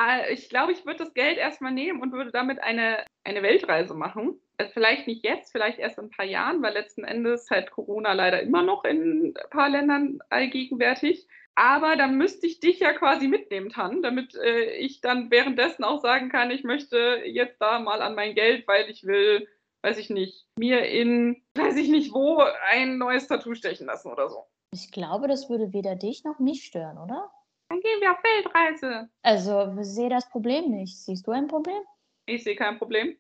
Äh, 0.01 0.33
ich 0.33 0.49
glaube, 0.49 0.73
ich 0.73 0.85
würde 0.87 1.05
das 1.05 1.15
Geld 1.15 1.39
erstmal 1.39 1.73
nehmen 1.73 2.01
und 2.01 2.13
würde 2.13 2.31
damit 2.31 2.63
eine, 2.63 3.05
eine 3.25 3.43
Weltreise 3.43 3.95
machen. 3.95 4.41
Also 4.59 4.73
vielleicht 4.73 5.07
nicht 5.07 5.25
jetzt, 5.25 5.53
vielleicht 5.53 5.79
erst 5.79 5.99
in 5.99 6.05
ein 6.05 6.11
paar 6.11 6.27
Jahren, 6.27 6.63
weil 6.63 6.75
letzten 6.75 7.05
Endes 7.05 7.51
halt 7.51 7.71
Corona 7.71 8.13
leider 8.13 8.43
immer 8.43 8.63
noch 8.63 8.85
in 8.85 9.29
ein 9.29 9.35
paar 9.51 9.69
Ländern 9.69 10.19
allgegenwärtig. 10.29 11.27
Aber 11.55 11.97
dann 11.97 12.17
müsste 12.17 12.47
ich 12.47 12.61
dich 12.61 12.79
ja 12.81 12.93
quasi 12.93 13.29
mitnehmen, 13.29 13.71
Tan, 13.71 14.03
damit 14.03 14.35
äh, 14.35 14.77
ich 14.77 15.01
dann 15.01 15.31
währenddessen 15.31 15.85
auch 15.85 16.01
sagen 16.01 16.31
kann, 16.31 16.51
ich 16.51 16.63
möchte 16.63 17.23
jetzt 17.25 17.61
da 17.61 17.79
mal 17.81 18.01
an 18.01 18.15
mein 18.15 18.35
Geld, 18.35 18.67
weil 18.69 18.89
ich 18.89 19.05
will, 19.05 19.49
weiß 19.83 19.99
ich 19.99 20.11
nicht, 20.11 20.47
mir 20.59 20.87
in, 20.87 21.43
weiß 21.55 21.77
ich 21.77 21.89
nicht 21.89 22.15
wo, 22.15 22.43
ein 22.71 22.99
neues 22.99 23.27
Tattoo 23.27 23.55
stechen 23.55 23.87
lassen 23.89 24.11
oder 24.11 24.29
so. 24.31 24.45
Ich 24.73 24.93
glaube, 24.93 25.27
das 25.27 25.51
würde 25.51 25.73
weder 25.73 25.97
dich 25.97 26.23
noch 26.25 26.39
mich 26.39 26.65
stören, 26.65 26.97
oder? 26.97 27.31
Dann 27.71 27.81
gehen 27.81 28.01
wir 28.01 28.11
auf 28.11 28.23
Weltreise. 28.25 29.09
Also, 29.23 29.77
ich 29.81 29.87
sehe 29.87 30.09
das 30.09 30.29
Problem 30.29 30.73
nicht. 30.73 30.99
Siehst 30.99 31.25
du 31.25 31.31
ein 31.31 31.47
Problem? 31.47 31.81
Ich 32.27 32.43
sehe 32.43 32.57
kein 32.57 32.79
Problem. 32.79 33.17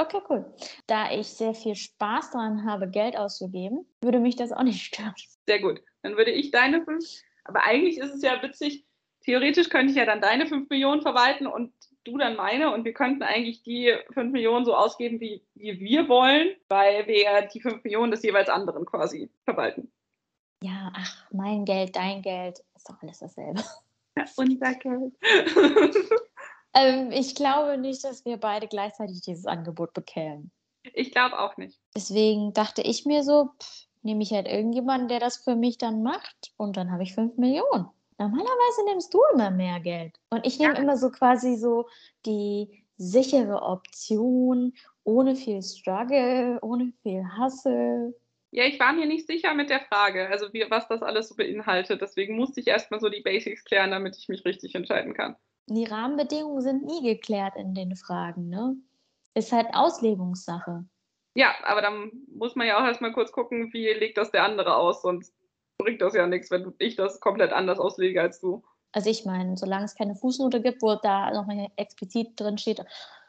Okay, 0.00 0.20
cool. 0.30 0.54
Da 0.86 1.10
ich 1.10 1.26
sehr 1.26 1.52
viel 1.52 1.74
Spaß 1.74 2.30
daran 2.30 2.64
habe, 2.64 2.88
Geld 2.88 3.16
auszugeben, 3.16 3.84
würde 4.00 4.20
mich 4.20 4.36
das 4.36 4.52
auch 4.52 4.62
nicht 4.62 4.80
stören. 4.94 5.14
Sehr 5.46 5.60
gut. 5.60 5.82
Dann 6.02 6.16
würde 6.16 6.30
ich 6.30 6.52
deine 6.52 6.84
fünf, 6.84 7.04
aber 7.42 7.64
eigentlich 7.64 7.98
ist 7.98 8.14
es 8.14 8.22
ja 8.22 8.40
witzig, 8.40 8.86
theoretisch 9.22 9.68
könnte 9.68 9.90
ich 9.90 9.96
ja 9.96 10.06
dann 10.06 10.20
deine 10.20 10.46
fünf 10.46 10.70
Millionen 10.70 11.02
verwalten 11.02 11.48
und 11.48 11.72
du 12.04 12.16
dann 12.18 12.36
meine 12.36 12.72
und 12.72 12.84
wir 12.84 12.94
könnten 12.94 13.24
eigentlich 13.24 13.64
die 13.64 13.92
fünf 14.12 14.30
Millionen 14.32 14.64
so 14.64 14.76
ausgeben, 14.76 15.18
wie, 15.18 15.44
wie 15.54 15.80
wir 15.80 16.08
wollen, 16.08 16.54
weil 16.68 17.08
wir 17.08 17.20
ja 17.20 17.40
die 17.42 17.60
fünf 17.60 17.82
Millionen 17.82 18.12
des 18.12 18.22
jeweils 18.22 18.48
anderen 18.48 18.86
quasi 18.86 19.28
verwalten. 19.42 19.90
Ja, 20.62 20.92
ach, 20.96 21.28
mein 21.32 21.64
Geld, 21.64 21.96
dein 21.96 22.22
Geld, 22.22 22.60
ist 22.76 22.88
doch 22.88 23.02
alles 23.02 23.18
dasselbe. 23.18 23.62
Unser 24.36 24.74
Geld. 24.74 25.12
Ähm, 26.74 27.10
ich 27.10 27.34
glaube 27.34 27.78
nicht, 27.78 28.04
dass 28.04 28.24
wir 28.24 28.36
beide 28.36 28.68
gleichzeitig 28.68 29.20
dieses 29.22 29.46
Angebot 29.46 29.94
bekämen. 29.94 30.50
Ich 30.94 31.12
glaube 31.12 31.38
auch 31.38 31.56
nicht. 31.56 31.80
Deswegen 31.94 32.52
dachte 32.52 32.82
ich 32.82 33.04
mir 33.04 33.22
so, 33.24 33.50
pff, 33.60 33.86
nehme 34.02 34.22
ich 34.22 34.32
halt 34.32 34.46
irgendjemanden, 34.46 35.08
der 35.08 35.20
das 35.20 35.38
für 35.38 35.56
mich 35.56 35.78
dann 35.78 36.02
macht 36.02 36.52
und 36.56 36.76
dann 36.76 36.90
habe 36.90 37.02
ich 37.02 37.14
5 37.14 37.36
Millionen. 37.36 37.88
Normalerweise 38.18 38.84
nimmst 38.86 39.14
du 39.14 39.20
immer 39.32 39.50
mehr 39.50 39.80
Geld. 39.80 40.18
Und 40.30 40.46
ich 40.46 40.58
nehme 40.58 40.74
ja. 40.74 40.80
immer 40.80 40.96
so 40.96 41.10
quasi 41.10 41.56
so 41.56 41.86
die 42.26 42.84
sichere 42.96 43.62
Option, 43.62 44.72
ohne 45.04 45.36
viel 45.36 45.62
Struggle, 45.62 46.58
ohne 46.62 46.92
viel 47.02 47.24
Hassel. 47.24 48.14
Ja, 48.50 48.64
ich 48.64 48.80
war 48.80 48.92
mir 48.92 49.06
nicht 49.06 49.26
sicher 49.26 49.54
mit 49.54 49.68
der 49.70 49.80
Frage, 49.80 50.28
also 50.28 50.52
wie, 50.52 50.64
was 50.70 50.88
das 50.88 51.02
alles 51.02 51.28
so 51.28 51.36
beinhaltet. 51.36 52.00
Deswegen 52.00 52.36
musste 52.36 52.60
ich 52.60 52.68
erstmal 52.68 53.00
so 53.00 53.08
die 53.08 53.20
Basics 53.20 53.64
klären, 53.64 53.90
damit 53.90 54.16
ich 54.16 54.28
mich 54.28 54.44
richtig 54.44 54.74
entscheiden 54.74 55.14
kann. 55.14 55.36
die 55.66 55.84
Rahmenbedingungen 55.84 56.62
sind 56.62 56.84
nie 56.84 57.02
geklärt 57.02 57.54
in 57.56 57.74
den 57.74 57.94
Fragen, 57.96 58.48
ne? 58.48 58.76
Ist 59.34 59.52
halt 59.52 59.68
Auslegungssache. 59.74 60.84
Ja, 61.34 61.54
aber 61.64 61.82
dann 61.82 62.10
muss 62.34 62.56
man 62.56 62.66
ja 62.66 62.80
auch 62.80 62.86
erstmal 62.86 63.12
kurz 63.12 63.30
gucken, 63.32 63.72
wie 63.72 63.86
legt 63.92 64.16
das 64.18 64.30
der 64.30 64.44
andere 64.44 64.76
aus, 64.76 65.02
sonst 65.02 65.34
bringt 65.76 66.00
das 66.02 66.14
ja 66.14 66.26
nichts, 66.26 66.50
wenn 66.50 66.74
ich 66.78 66.96
das 66.96 67.20
komplett 67.20 67.52
anders 67.52 67.78
auslege 67.78 68.20
als 68.20 68.40
du. 68.40 68.64
Also 68.92 69.10
ich 69.10 69.24
meine, 69.26 69.56
solange 69.56 69.84
es 69.84 69.94
keine 69.94 70.16
Fußnote 70.16 70.62
gibt, 70.62 70.82
wo 70.82 70.96
da 70.96 71.30
nochmal 71.30 71.68
explizit 71.76 72.30
drin 72.40 72.58
steht, 72.58 72.82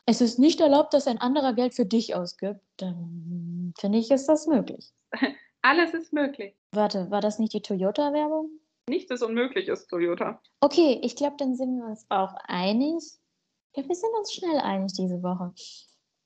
es 0.09 0.21
ist 0.21 0.39
nicht 0.39 0.59
erlaubt, 0.59 0.95
dass 0.95 1.05
ein 1.05 1.19
anderer 1.19 1.53
Geld 1.53 1.75
für 1.75 1.85
dich 1.85 2.15
ausgibt, 2.15 2.61
dann 2.77 3.73
finde 3.77 3.99
ich, 3.99 4.09
ist 4.09 4.25
das 4.25 4.47
möglich. 4.47 4.91
Alles 5.61 5.93
ist 5.93 6.13
möglich. 6.13 6.55
Warte, 6.73 7.11
war 7.11 7.21
das 7.21 7.37
nicht 7.37 7.53
die 7.53 7.61
Toyota-Werbung? 7.61 8.49
Nichts 8.89 9.11
ist 9.11 9.21
unmöglich, 9.21 9.67
ist 9.67 9.87
Toyota. 9.87 10.41
Okay, 10.61 10.99
ich 11.03 11.15
glaube, 11.15 11.35
dann 11.37 11.55
sind 11.55 11.77
wir 11.77 11.85
uns 11.85 12.07
auch 12.09 12.33
einig. 12.47 13.03
Ja, 13.75 13.87
wir 13.87 13.95
sind 13.95 14.09
uns 14.17 14.33
schnell 14.33 14.57
einig 14.57 14.93
diese 14.93 15.21
Woche. 15.21 15.53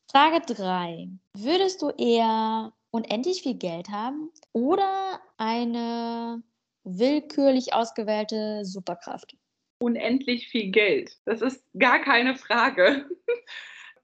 Frage 0.10 0.40
3. 0.54 1.10
Würdest 1.36 1.82
du 1.82 1.90
eher 1.90 2.72
unendlich 2.92 3.42
viel 3.42 3.56
Geld 3.56 3.90
haben 3.90 4.32
oder 4.54 5.20
eine 5.36 6.42
willkürlich 6.86 7.74
ausgewählte 7.74 8.64
Superkraft? 8.64 9.36
Unendlich 9.82 10.48
viel 10.48 10.72
Geld. 10.72 11.18
Das 11.26 11.42
ist 11.42 11.66
gar 11.78 12.00
keine 12.00 12.38
Frage. 12.38 13.10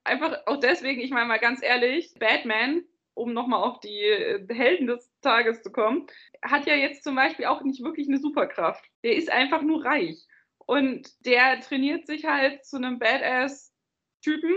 Einfach 0.10 0.38
auch 0.48 0.58
deswegen, 0.58 1.02
ich 1.02 1.12
meine 1.12 1.28
mal 1.28 1.40
ganz 1.40 1.62
ehrlich, 1.62 2.14
Batman, 2.20 2.84
um 3.14 3.34
nochmal 3.34 3.64
auf 3.64 3.80
die 3.80 4.02
äh, 4.02 4.46
Helden 4.54 4.88
des 4.88 5.12
Tages 5.22 5.62
zu 5.62 5.72
kommen, 5.72 6.08
hat 6.44 6.66
ja 6.66 6.76
jetzt 6.76 7.04
zum 7.04 7.16
Beispiel 7.16 7.46
auch 7.46 7.62
nicht 7.62 7.84
wirklich 7.84 8.08
eine 8.08 8.18
Superkraft. 8.18 8.84
Der 9.04 9.16
ist 9.16 9.32
einfach 9.32 9.62
nur 9.62 9.86
reich. 9.86 10.26
Und 10.66 11.26
der 11.26 11.60
trainiert 11.62 12.08
sich 12.08 12.26
halt 12.26 12.66
zu 12.66 12.78
einem 12.78 13.00
Badass-Typen 13.00 14.56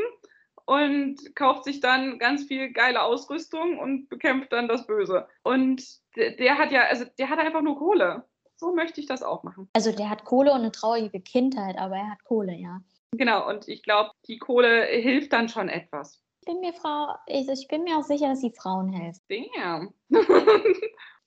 und 0.65 1.35
kauft 1.35 1.65
sich 1.65 1.81
dann 1.81 2.19
ganz 2.19 2.45
viel 2.45 2.73
geile 2.73 3.03
Ausrüstung 3.03 3.79
und 3.79 4.09
bekämpft 4.09 4.53
dann 4.53 4.69
das 4.69 4.87
Böse. 4.87 5.27
Und 5.43 5.85
der, 6.17 6.33
der, 6.37 6.59
hat 6.59 6.73
ja, 6.73 6.83
also 6.83 7.05
der 7.19 7.29
hat 7.29 7.38
einfach 7.38 7.62
nur 7.62 7.79
Kohle. 7.79 8.25
So 8.57 8.75
möchte 8.75 9.01
ich 9.01 9.07
das 9.07 9.23
auch 9.23 9.43
machen. 9.43 9.69
Also 9.73 9.91
der 9.91 10.09
hat 10.09 10.25
Kohle 10.25 10.53
und 10.53 10.61
eine 10.61 10.71
traurige 10.71 11.21
Kindheit, 11.21 11.77
aber 11.79 11.97
er 11.97 12.11
hat 12.11 12.25
Kohle, 12.25 12.55
ja. 12.55 12.81
Genau, 13.12 13.48
und 13.48 13.68
ich 13.68 13.83
glaube, 13.83 14.11
die 14.27 14.38
Kohle 14.38 14.85
hilft 14.85 15.33
dann 15.33 15.48
schon 15.48 15.68
etwas. 15.68 16.22
Ich 16.40 16.46
bin 16.46 16.61
mir 16.61 16.72
Frau, 16.72 17.14
also 17.29 17.53
ich 17.53 17.68
bin 17.68 17.85
mir 17.85 17.96
auch 17.98 18.03
sicher, 18.03 18.29
dass 18.29 18.40
die 18.40 18.51
Frauen 18.53 18.88
hilft. 18.88 19.22
Damn. 19.29 19.94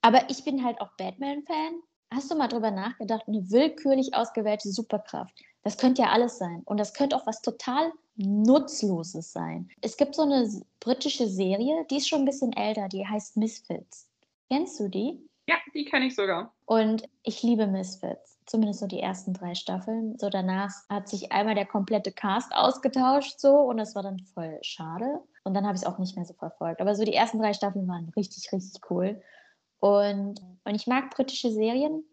aber 0.01 0.29
ich 0.29 0.43
bin 0.43 0.63
halt 0.63 0.81
auch 0.81 0.91
Batman-Fan. 0.97 1.81
Hast 2.13 2.29
du 2.29 2.35
mal 2.35 2.47
drüber 2.47 2.71
nachgedacht, 2.71 3.23
eine 3.27 3.49
willkürlich 3.49 4.13
ausgewählte 4.13 4.69
Superkraft? 4.69 5.33
Das 5.63 5.77
könnte 5.77 6.03
ja 6.03 6.09
alles 6.09 6.37
sein. 6.37 6.61
Und 6.65 6.79
das 6.79 6.93
könnte 6.93 7.15
auch 7.15 7.25
was 7.25 7.41
total 7.41 7.91
Nutzloses 8.15 9.31
sein. 9.31 9.69
Es 9.81 9.97
gibt 9.97 10.15
so 10.15 10.21
eine 10.21 10.49
britische 10.79 11.27
Serie, 11.27 11.85
die 11.89 11.97
ist 11.97 12.07
schon 12.07 12.19
ein 12.19 12.25
bisschen 12.25 12.53
älter, 12.53 12.87
die 12.87 13.05
heißt 13.05 13.37
Misfits. 13.37 14.09
Kennst 14.49 14.79
du 14.79 14.87
die? 14.87 15.27
Ja, 15.47 15.55
die 15.73 15.85
kenne 15.85 16.05
ich 16.05 16.15
sogar. 16.15 16.53
Und 16.65 17.07
ich 17.23 17.41
liebe 17.43 17.67
Misfits. 17.67 18.34
Zumindest 18.45 18.79
so 18.79 18.87
die 18.87 18.99
ersten 18.99 19.33
drei 19.33 19.55
Staffeln. 19.55 20.17
So 20.19 20.29
danach 20.29 20.71
hat 20.89 21.09
sich 21.09 21.31
einmal 21.31 21.55
der 21.55 21.65
komplette 21.65 22.11
Cast 22.11 22.53
ausgetauscht 22.53 23.39
so 23.39 23.55
und 23.55 23.77
das 23.77 23.95
war 23.95 24.03
dann 24.03 24.19
voll 24.19 24.59
schade. 24.61 25.21
Und 25.43 25.53
dann 25.53 25.65
habe 25.65 25.75
ich 25.75 25.81
es 25.81 25.87
auch 25.87 25.97
nicht 25.97 26.15
mehr 26.15 26.25
so 26.25 26.33
verfolgt. 26.33 26.81
Aber 26.81 26.95
so 26.95 27.03
die 27.03 27.13
ersten 27.13 27.39
drei 27.39 27.53
Staffeln 27.53 27.87
waren 27.87 28.11
richtig, 28.15 28.51
richtig 28.51 28.81
cool. 28.89 29.21
Und, 29.79 30.41
und 30.63 30.75
ich 30.75 30.87
mag 30.87 31.09
britische 31.11 31.51
Serien, 31.51 32.03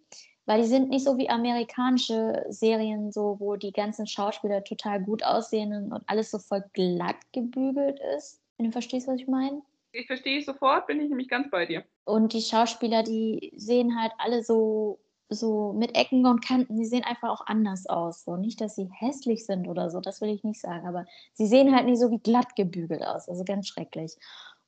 weil 0.47 0.61
die 0.61 0.69
sind 0.69 0.91
nicht 0.91 1.05
so 1.05 1.17
wie 1.17 1.31
amerikanische 1.31 2.45
Serien, 2.49 3.13
so 3.13 3.37
wo 3.39 3.57
die 3.57 3.73
ganzen 3.73 4.07
Schauspieler 4.07 4.65
total 4.65 5.03
gut 5.03 5.23
aussehen 5.23 5.93
und 5.93 6.03
alles 6.07 6.31
so 6.31 6.39
voll 6.39 6.65
glatt 6.73 7.17
gebügelt 7.33 8.01
ist. 8.17 8.41
Wenn 8.57 8.67
du 8.67 8.73
verstehst, 8.73 9.07
was 9.07 9.21
ich 9.21 9.29
meine? 9.29 9.63
Ich 9.93 10.07
verstehe 10.07 10.39
es 10.39 10.47
sofort, 10.47 10.87
bin 10.87 11.01
ich 11.01 11.09
nämlich 11.09 11.29
ganz 11.29 11.51
bei 11.51 11.67
dir. 11.67 11.85
Und 12.05 12.33
die 12.33 12.41
Schauspieler, 12.41 13.03
die 13.03 13.53
sehen 13.57 14.01
halt 14.01 14.13
alle 14.19 14.43
so, 14.43 14.99
so 15.35 15.73
mit 15.73 15.97
Ecken 15.97 16.27
und 16.27 16.45
Kanten, 16.45 16.77
sie 16.77 16.85
sehen 16.85 17.05
einfach 17.05 17.31
auch 17.31 17.47
anders 17.47 17.87
aus. 17.87 18.25
So 18.25 18.37
nicht, 18.37 18.61
dass 18.61 18.75
sie 18.75 18.89
hässlich 18.93 19.47
sind 19.47 19.69
oder 19.69 19.91
so, 19.91 20.01
das 20.01 20.21
will 20.21 20.31
ich 20.31 20.45
nicht 20.45 20.61
sagen, 20.61 20.87
aber 20.87 21.07
sie 21.35 21.47
sehen 21.47 21.75
halt 21.75 21.87
nicht 21.87 22.01
so 22.01 22.11
wie 22.11 22.19
glatt 22.19 22.57
gebügelt 22.57 23.03
aus, 23.03 23.29
also 23.29 23.45
ganz 23.45 23.69
schrecklich. 23.69 24.17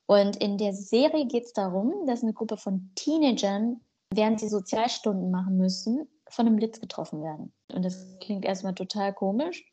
Und 0.07 0.37
in 0.37 0.57
der 0.57 0.73
Serie 0.73 1.25
geht 1.25 1.45
es 1.45 1.53
darum, 1.53 2.05
dass 2.05 2.21
eine 2.21 2.33
Gruppe 2.33 2.57
von 2.57 2.91
Teenagern 2.95 3.81
während 4.15 4.39
sie 4.39 4.49
Sozialstunden 4.49 5.31
machen 5.31 5.57
müssen, 5.57 6.07
von 6.29 6.47
einem 6.47 6.55
Blitz 6.55 6.79
getroffen 6.79 7.21
werden. 7.21 7.53
Und 7.71 7.83
das 7.83 8.17
klingt 8.19 8.45
erstmal 8.45 8.75
total 8.75 9.13
komisch. 9.13 9.65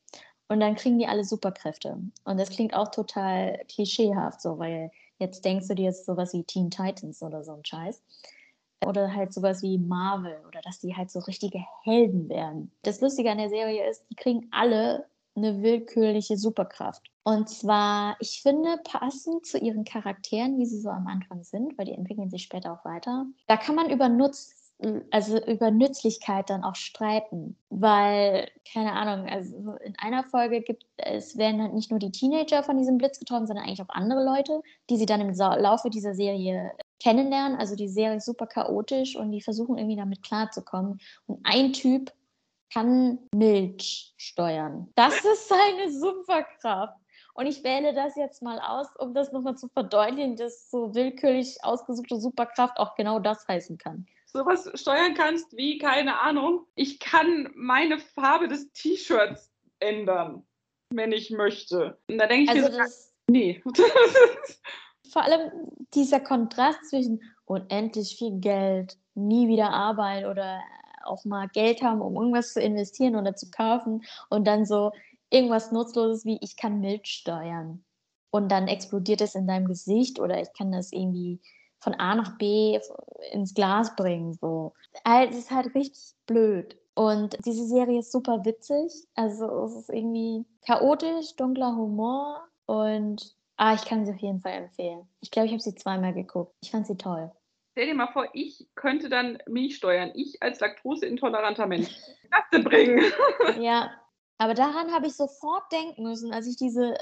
Und 0.49 0.61
dann 0.61 0.75
kriegen 0.75 0.99
die 0.99 1.07
alle 1.07 1.25
Superkräfte. 1.25 1.99
Und 2.25 2.39
das 2.39 2.51
klingt 2.51 2.75
auch 2.75 2.89
total 2.89 3.63
klischeehaft, 3.69 4.43
so, 4.43 4.59
weil 4.59 4.91
jetzt 5.19 5.45
denkst 5.45 5.69
du 5.69 5.75
dir 5.75 5.87
jetzt 5.87 6.05
sowas 6.05 6.35
wie 6.35 6.45
Teen 6.45 6.71
Titans 6.71 7.23
oder 7.23 7.43
so 7.43 7.53
ein 7.53 7.65
Scheiß. 7.65 8.03
Oder 8.87 9.15
halt 9.15 9.33
sowas 9.33 9.63
wie 9.63 9.79
Marvel 9.79 10.37
oder 10.47 10.61
dass 10.63 10.81
die 10.81 10.97
halt 10.97 11.11
so 11.11 11.21
richtige 11.21 11.61
Helden 11.83 12.29
werden. 12.29 12.73
Das 12.83 13.01
Lustige 13.01 13.31
an 13.31 13.39
der 13.39 13.49
Serie 13.49 13.89
ist, 13.89 14.05
die 14.11 14.17
kriegen 14.17 14.49
alle 14.51 15.07
eine 15.35 15.63
willkürliche 15.63 16.37
Superkraft. 16.37 17.03
Und 17.25 17.49
zwar, 17.49 18.17
ich 18.21 18.43
finde, 18.43 18.79
passend 18.85 19.47
zu 19.47 19.59
ihren 19.59 19.85
Charakteren, 19.85 20.59
wie 20.59 20.67
sie 20.67 20.81
so 20.81 20.91
am 20.91 21.07
Anfang 21.07 21.45
sind, 21.45 21.79
weil 21.79 21.87
die 21.87 21.95
entwickeln 21.95 22.31
sich 22.31 22.43
später 22.43 22.73
auch 22.73 22.85
weiter. 22.85 23.27
Da 23.47 23.57
kann 23.57 23.77
man 23.77 23.91
über 23.91 24.09
Nutz, 24.09 24.73
also 25.11 25.39
über 25.45 25.71
Nützlichkeit 25.71 26.51
dann 26.51 26.65
auch 26.65 26.75
streiten, 26.75 27.57
weil, 27.71 28.49
keine 28.73 28.93
Ahnung, 28.93 29.29
also 29.29 29.77
in 29.85 29.95
einer 29.99 30.25
Folge 30.25 30.61
gibt 30.61 30.85
es 30.97 31.39
werden 31.39 31.63
halt 31.63 31.75
nicht 31.75 31.91
nur 31.91 32.01
die 32.01 32.11
Teenager 32.11 32.65
von 32.65 32.77
diesem 32.77 32.99
Blitz 32.99 33.21
getroffen, 33.21 33.47
sondern 33.47 33.65
eigentlich 33.65 33.83
auch 33.83 33.89
andere 33.89 34.25
Leute, 34.25 34.61
die 34.91 34.97
sie 34.97 35.07
dann 35.07 35.21
im 35.21 35.33
Laufe 35.33 35.89
dieser 35.89 36.15
Serie 36.15 36.73
kennenlernen. 37.03 37.59
Also 37.59 37.77
die 37.77 37.89
Serie 37.89 38.17
ist 38.17 38.27
super 38.27 38.47
chaotisch 38.47 39.17
und 39.17 39.33
die 39.33 39.41
versuchen 39.41 39.79
irgendwie 39.79 39.97
damit 39.97 40.23
klarzukommen. 40.23 41.01
Und 41.27 41.41
ein 41.45 41.73
Typ 41.73 42.13
kann 42.73 43.19
Milch 43.35 44.15
steuern. 44.17 44.89
Das 44.95 45.15
ist 45.25 45.49
seine 45.49 45.91
Superkraft. 45.91 46.97
Und 47.35 47.47
ich 47.47 47.65
wähle 47.65 47.95
das 47.95 48.15
jetzt 48.17 48.43
mal 48.43 48.59
aus, 48.61 48.89
um 48.99 49.15
das 49.15 49.33
nochmal 49.33 49.57
zu 49.57 49.69
verdeutlichen, 49.69 50.37
dass 50.37 50.71
so 50.71 50.95
willkürlich 50.95 51.57
ausgesuchte 51.63 52.21
Superkraft 52.21 52.79
auch 52.79 52.95
genau 52.95 53.19
das 53.19 53.47
heißen 53.49 53.79
kann. 53.79 54.07
Sowas 54.27 54.71
steuern 54.75 55.15
kannst 55.15 55.57
wie, 55.57 55.79
keine 55.79 56.21
Ahnung, 56.21 56.67
ich 56.75 57.01
kann 57.01 57.51
meine 57.55 57.99
Farbe 57.99 58.49
des 58.49 58.71
T-Shirts 58.73 59.51
ändern, 59.79 60.47
wenn 60.91 61.13
ich 61.13 61.31
möchte. 61.31 61.99
Und 62.07 62.19
da 62.19 62.27
denke 62.27 62.45
ich 62.45 62.51
also 62.51 62.63
mir 62.63 62.73
so, 62.73 62.79
das, 62.79 63.15
nee. 63.29 63.63
vor 65.13 65.23
allem 65.23 65.51
dieser 65.95 66.21
Kontrast 66.21 66.85
zwischen 66.89 67.21
unendlich 67.45 68.17
viel 68.17 68.39
Geld, 68.41 68.97
nie 69.15 69.49
wieder 69.49 69.71
arbeiten 69.71 70.27
oder 70.27 70.61
auch 71.05 71.25
mal 71.25 71.49
Geld 71.49 71.83
haben, 71.83 72.01
um 72.01 72.17
irgendwas 72.17 72.55
zu 72.55 72.61
investieren 72.61 73.17
oder 73.17 73.35
zu 73.35 73.51
kaufen 73.51 74.03
und 74.31 74.47
dann 74.47 74.65
so 74.65 74.93
irgendwas 75.31 75.73
Nutzloses 75.73 76.25
wie 76.25 76.39
ich 76.41 76.57
kann 76.57 76.81
Milch 76.81 77.07
steuern 77.07 77.85
und 78.31 78.51
dann 78.51 78.69
explodiert 78.69 79.21
es 79.21 79.35
in 79.35 79.47
deinem 79.47 79.67
Gesicht 79.67 80.19
oder 80.19 80.41
ich 80.41 80.53
kann 80.55 80.73
das 80.73 80.93
irgendwie 80.93 81.41
von 81.81 81.95
A 81.95 82.15
nach 82.15 82.39
B 82.39 82.79
ins 83.33 83.55
Glas 83.55 83.95
bringen. 83.97 84.35
So. 84.35 84.73
Es 85.05 85.37
ist 85.37 85.51
halt 85.51 85.75
richtig 85.75 86.15
blöd. 86.27 86.79
Und 86.95 87.37
diese 87.45 87.67
Serie 87.67 88.01
ist 88.01 88.13
super 88.13 88.45
witzig. 88.45 88.93
Also 89.15 89.65
es 89.65 89.75
ist 89.77 89.91
irgendwie 89.91 90.45
chaotisch, 90.65 91.35
dunkler 91.37 91.75
Humor 91.75 92.45
und 92.67 93.35
ah, 93.63 93.75
ich 93.75 93.85
kann 93.85 94.05
sie 94.05 94.13
auf 94.13 94.19
jeden 94.19 94.41
Fall 94.41 94.55
empfehlen. 94.55 95.09
Ich 95.21 95.31
glaube, 95.31 95.47
ich 95.47 95.53
habe 95.53 95.63
sie 95.63 95.75
zweimal 95.75 96.13
geguckt. 96.13 96.53
Ich 96.63 96.73
fand 96.73 96.87
sie 96.87 96.97
toll. 96.97 97.31
Stell 97.73 97.87
dir 97.87 97.95
mal 97.95 98.13
vor, 98.13 98.29
ich 98.33 98.67
könnte 98.75 99.09
dann 99.09 99.39
Milch 99.47 99.77
steuern. 99.77 100.11
Ich 100.15 100.43
als 100.43 100.59
laktoseintoleranter 100.61 101.67
Mensch. 101.67 101.97
Klasse 102.31 102.65
bringen. 102.65 103.13
Ja, 103.61 103.93
aber 104.39 104.55
daran 104.55 104.93
habe 104.93 105.07
ich 105.07 105.15
sofort 105.15 105.71
denken 105.71 106.03
müssen, 106.03 106.33
als 106.33 106.49
ich 106.49 106.57
diese 106.57 106.97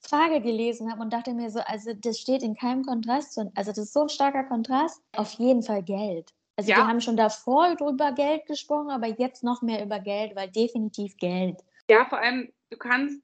Frage 0.00 0.40
gelesen 0.40 0.90
habe 0.90 1.02
und 1.02 1.12
dachte 1.12 1.34
mir 1.34 1.50
so, 1.50 1.60
also 1.60 1.92
das 1.92 2.18
steht 2.18 2.42
in 2.42 2.56
keinem 2.56 2.84
Kontrast. 2.84 3.34
Zu, 3.34 3.52
also 3.54 3.70
das 3.70 3.78
ist 3.78 3.92
so 3.92 4.02
ein 4.02 4.08
starker 4.08 4.44
Kontrast. 4.44 5.02
Auf 5.12 5.32
jeden 5.34 5.62
Fall 5.62 5.82
Geld. 5.82 6.32
Also 6.56 6.70
ja. 6.70 6.78
wir 6.78 6.86
haben 6.86 7.02
schon 7.02 7.18
davor 7.18 7.76
über 7.78 8.12
Geld 8.12 8.46
gesprochen, 8.46 8.90
aber 8.90 9.08
jetzt 9.08 9.44
noch 9.44 9.60
mehr 9.60 9.84
über 9.84 10.00
Geld, 10.00 10.34
weil 10.34 10.50
definitiv 10.50 11.14
Geld. 11.18 11.62
Ja, 11.90 12.06
vor 12.06 12.18
allem, 12.18 12.50
du 12.70 12.78
kannst, 12.78 13.22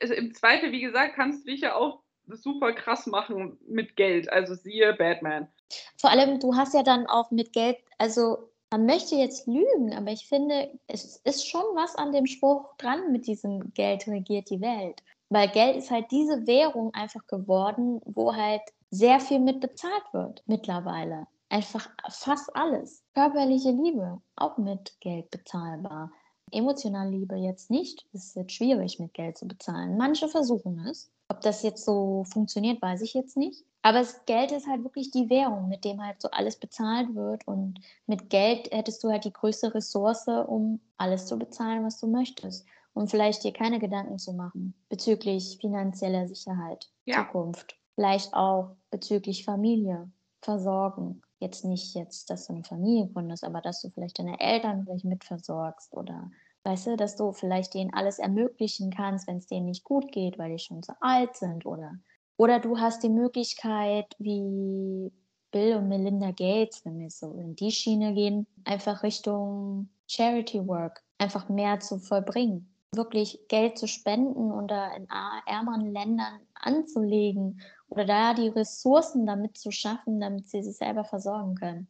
also 0.00 0.14
im 0.14 0.32
Zweifel, 0.34 0.72
wie 0.72 0.80
gesagt, 0.80 1.14
kannst 1.14 1.46
du 1.46 1.50
dich 1.50 1.60
ja 1.60 1.74
auch 1.74 2.02
super 2.36 2.72
krass 2.72 3.06
machen 3.06 3.58
mit 3.66 3.96
Geld. 3.96 4.32
Also 4.32 4.54
siehe 4.54 4.92
Batman. 4.94 5.48
Vor 5.96 6.10
allem, 6.10 6.40
du 6.40 6.54
hast 6.54 6.74
ja 6.74 6.82
dann 6.82 7.06
auch 7.06 7.30
mit 7.30 7.52
Geld, 7.52 7.78
also 7.98 8.50
man 8.70 8.86
möchte 8.86 9.16
jetzt 9.16 9.46
lügen, 9.46 9.94
aber 9.94 10.12
ich 10.12 10.26
finde, 10.26 10.70
es 10.86 11.16
ist 11.24 11.48
schon 11.48 11.64
was 11.74 11.96
an 11.96 12.12
dem 12.12 12.26
Spruch 12.26 12.76
dran 12.78 13.10
mit 13.10 13.26
diesem 13.26 13.72
Geld 13.74 14.06
regiert 14.06 14.48
die 14.50 14.60
Welt. 14.60 15.02
Weil 15.28 15.48
Geld 15.48 15.76
ist 15.76 15.90
halt 15.90 16.10
diese 16.10 16.46
Währung 16.46 16.92
einfach 16.94 17.26
geworden, 17.26 18.00
wo 18.04 18.34
halt 18.34 18.62
sehr 18.90 19.20
viel 19.20 19.38
mit 19.38 19.60
bezahlt 19.60 20.04
wird 20.12 20.42
mittlerweile. 20.46 21.26
Einfach 21.48 21.88
fast 22.08 22.54
alles. 22.54 23.04
Körperliche 23.14 23.70
Liebe, 23.70 24.20
auch 24.36 24.56
mit 24.56 25.00
Geld 25.00 25.30
bezahlbar. 25.30 26.12
emotionale 26.52 27.10
Liebe 27.10 27.36
jetzt 27.36 27.70
nicht. 27.70 28.06
Es 28.12 28.26
ist 28.26 28.36
jetzt 28.36 28.52
schwierig, 28.52 28.98
mit 28.98 29.14
Geld 29.14 29.38
zu 29.38 29.46
bezahlen. 29.46 29.96
Manche 29.96 30.28
versuchen 30.28 30.84
es. 30.88 31.10
Ob 31.30 31.40
das 31.42 31.62
jetzt 31.62 31.84
so 31.84 32.24
funktioniert, 32.24 32.82
weiß 32.82 33.02
ich 33.02 33.14
jetzt 33.14 33.36
nicht. 33.36 33.64
Aber 33.82 34.00
das 34.00 34.24
Geld 34.26 34.50
ist 34.50 34.66
halt 34.66 34.82
wirklich 34.82 35.12
die 35.12 35.30
Währung, 35.30 35.68
mit 35.68 35.84
dem 35.84 36.04
halt 36.04 36.20
so 36.20 36.28
alles 36.32 36.56
bezahlt 36.56 37.14
wird. 37.14 37.46
Und 37.46 37.80
mit 38.06 38.30
Geld 38.30 38.68
hättest 38.72 39.04
du 39.04 39.10
halt 39.10 39.24
die 39.24 39.32
größte 39.32 39.72
Ressource, 39.72 40.26
um 40.26 40.80
alles 40.96 41.26
zu 41.26 41.38
bezahlen, 41.38 41.84
was 41.84 42.00
du 42.00 42.08
möchtest. 42.08 42.66
Und 42.94 43.10
vielleicht 43.10 43.44
dir 43.44 43.52
keine 43.52 43.78
Gedanken 43.78 44.18
zu 44.18 44.32
machen 44.32 44.74
bezüglich 44.88 45.58
finanzieller 45.60 46.26
Sicherheit, 46.26 46.90
ja. 47.04 47.24
Zukunft. 47.24 47.78
Vielleicht 47.94 48.34
auch 48.34 48.74
bezüglich 48.90 49.44
Familie, 49.44 50.10
Versorgen. 50.42 51.22
Jetzt 51.38 51.64
nicht 51.64 51.94
jetzt, 51.94 52.28
dass 52.28 52.48
du 52.48 52.54
eine 52.54 52.64
Familie 52.64 53.06
gründest, 53.06 53.44
aber 53.44 53.60
dass 53.60 53.80
du 53.82 53.90
vielleicht 53.90 54.18
deine 54.18 54.40
Eltern 54.40 54.82
vielleicht 54.82 55.04
mitversorgst 55.04 55.94
oder 55.94 56.30
weißt 56.64 56.88
du, 56.88 56.96
dass 56.96 57.16
du 57.16 57.32
vielleicht 57.32 57.74
denen 57.74 57.92
alles 57.92 58.18
ermöglichen 58.18 58.90
kannst, 58.90 59.26
wenn 59.26 59.38
es 59.38 59.46
denen 59.46 59.66
nicht 59.66 59.84
gut 59.84 60.12
geht, 60.12 60.38
weil 60.38 60.52
die 60.52 60.58
schon 60.58 60.82
so 60.82 60.92
alt 61.00 61.36
sind 61.36 61.66
oder 61.66 61.98
oder 62.40 62.58
du 62.58 62.78
hast 62.78 63.02
die 63.02 63.10
Möglichkeit, 63.10 64.16
wie 64.18 65.12
Bill 65.50 65.76
und 65.76 65.88
Melinda 65.88 66.30
Gates, 66.30 66.86
wenn 66.86 66.98
wir 66.98 67.10
so 67.10 67.34
in 67.34 67.54
die 67.54 67.70
Schiene 67.70 68.14
gehen, 68.14 68.46
einfach 68.64 69.02
Richtung 69.02 69.90
Charity 70.08 70.66
Work, 70.66 71.02
einfach 71.18 71.50
mehr 71.50 71.80
zu 71.80 71.98
vollbringen. 71.98 72.74
Wirklich 72.94 73.38
Geld 73.48 73.76
zu 73.76 73.86
spenden 73.86 74.52
oder 74.52 74.90
in 74.96 75.06
ärmeren 75.46 75.92
Ländern 75.92 76.40
anzulegen 76.54 77.60
oder 77.90 78.06
da 78.06 78.32
die 78.32 78.48
Ressourcen 78.48 79.26
damit 79.26 79.58
zu 79.58 79.70
schaffen, 79.70 80.18
damit 80.18 80.48
sie 80.48 80.62
sich 80.62 80.78
selber 80.78 81.04
versorgen 81.04 81.56
können. 81.56 81.88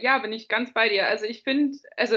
Ja, 0.00 0.18
bin 0.18 0.32
ich 0.32 0.48
ganz 0.48 0.74
bei 0.74 0.88
dir. 0.88 1.06
Also 1.06 1.24
ich 1.24 1.44
finde, 1.44 1.78
also 1.96 2.16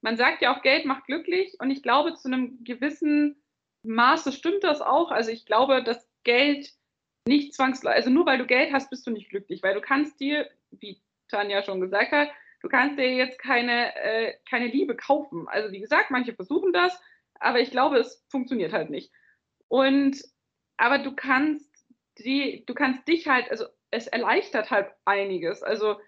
man 0.00 0.16
sagt 0.16 0.42
ja 0.42 0.54
auch, 0.54 0.62
Geld 0.62 0.84
macht 0.84 1.06
glücklich 1.06 1.56
und 1.60 1.70
ich 1.70 1.82
glaube, 1.82 2.14
zu 2.14 2.28
einem 2.28 2.62
gewissen 2.64 3.42
Maße 3.82 4.32
stimmt 4.32 4.64
das 4.64 4.80
auch. 4.80 5.10
Also 5.10 5.30
ich 5.30 5.46
glaube, 5.46 5.82
dass 5.82 6.08
Geld 6.24 6.70
nicht 7.26 7.54
zwangsläufig, 7.54 7.96
also 7.96 8.10
nur 8.10 8.26
weil 8.26 8.38
du 8.38 8.46
Geld 8.46 8.72
hast, 8.72 8.90
bist 8.90 9.06
du 9.06 9.10
nicht 9.10 9.30
glücklich, 9.30 9.62
weil 9.62 9.74
du 9.74 9.80
kannst 9.80 10.18
dir, 10.20 10.48
wie 10.70 11.00
Tanja 11.28 11.62
schon 11.62 11.80
gesagt 11.80 12.12
hat, 12.12 12.30
du 12.62 12.68
kannst 12.68 12.98
dir 12.98 13.14
jetzt 13.14 13.38
keine, 13.38 13.94
äh, 13.96 14.34
keine 14.48 14.66
Liebe 14.66 14.96
kaufen. 14.96 15.46
Also 15.48 15.72
wie 15.72 15.80
gesagt, 15.80 16.10
manche 16.10 16.34
versuchen 16.34 16.72
das, 16.72 16.98
aber 17.34 17.60
ich 17.60 17.70
glaube, 17.70 17.98
es 17.98 18.24
funktioniert 18.28 18.72
halt 18.72 18.90
nicht. 18.90 19.12
Und 19.68 20.22
aber 20.76 20.98
du 20.98 21.14
kannst 21.14 21.68
die, 22.18 22.64
du 22.66 22.74
kannst 22.74 23.06
dich 23.06 23.28
halt, 23.28 23.50
also 23.50 23.66
es 23.90 24.06
erleichtert 24.06 24.70
halt 24.70 24.90
einiges. 25.04 25.62
Also 25.62 26.00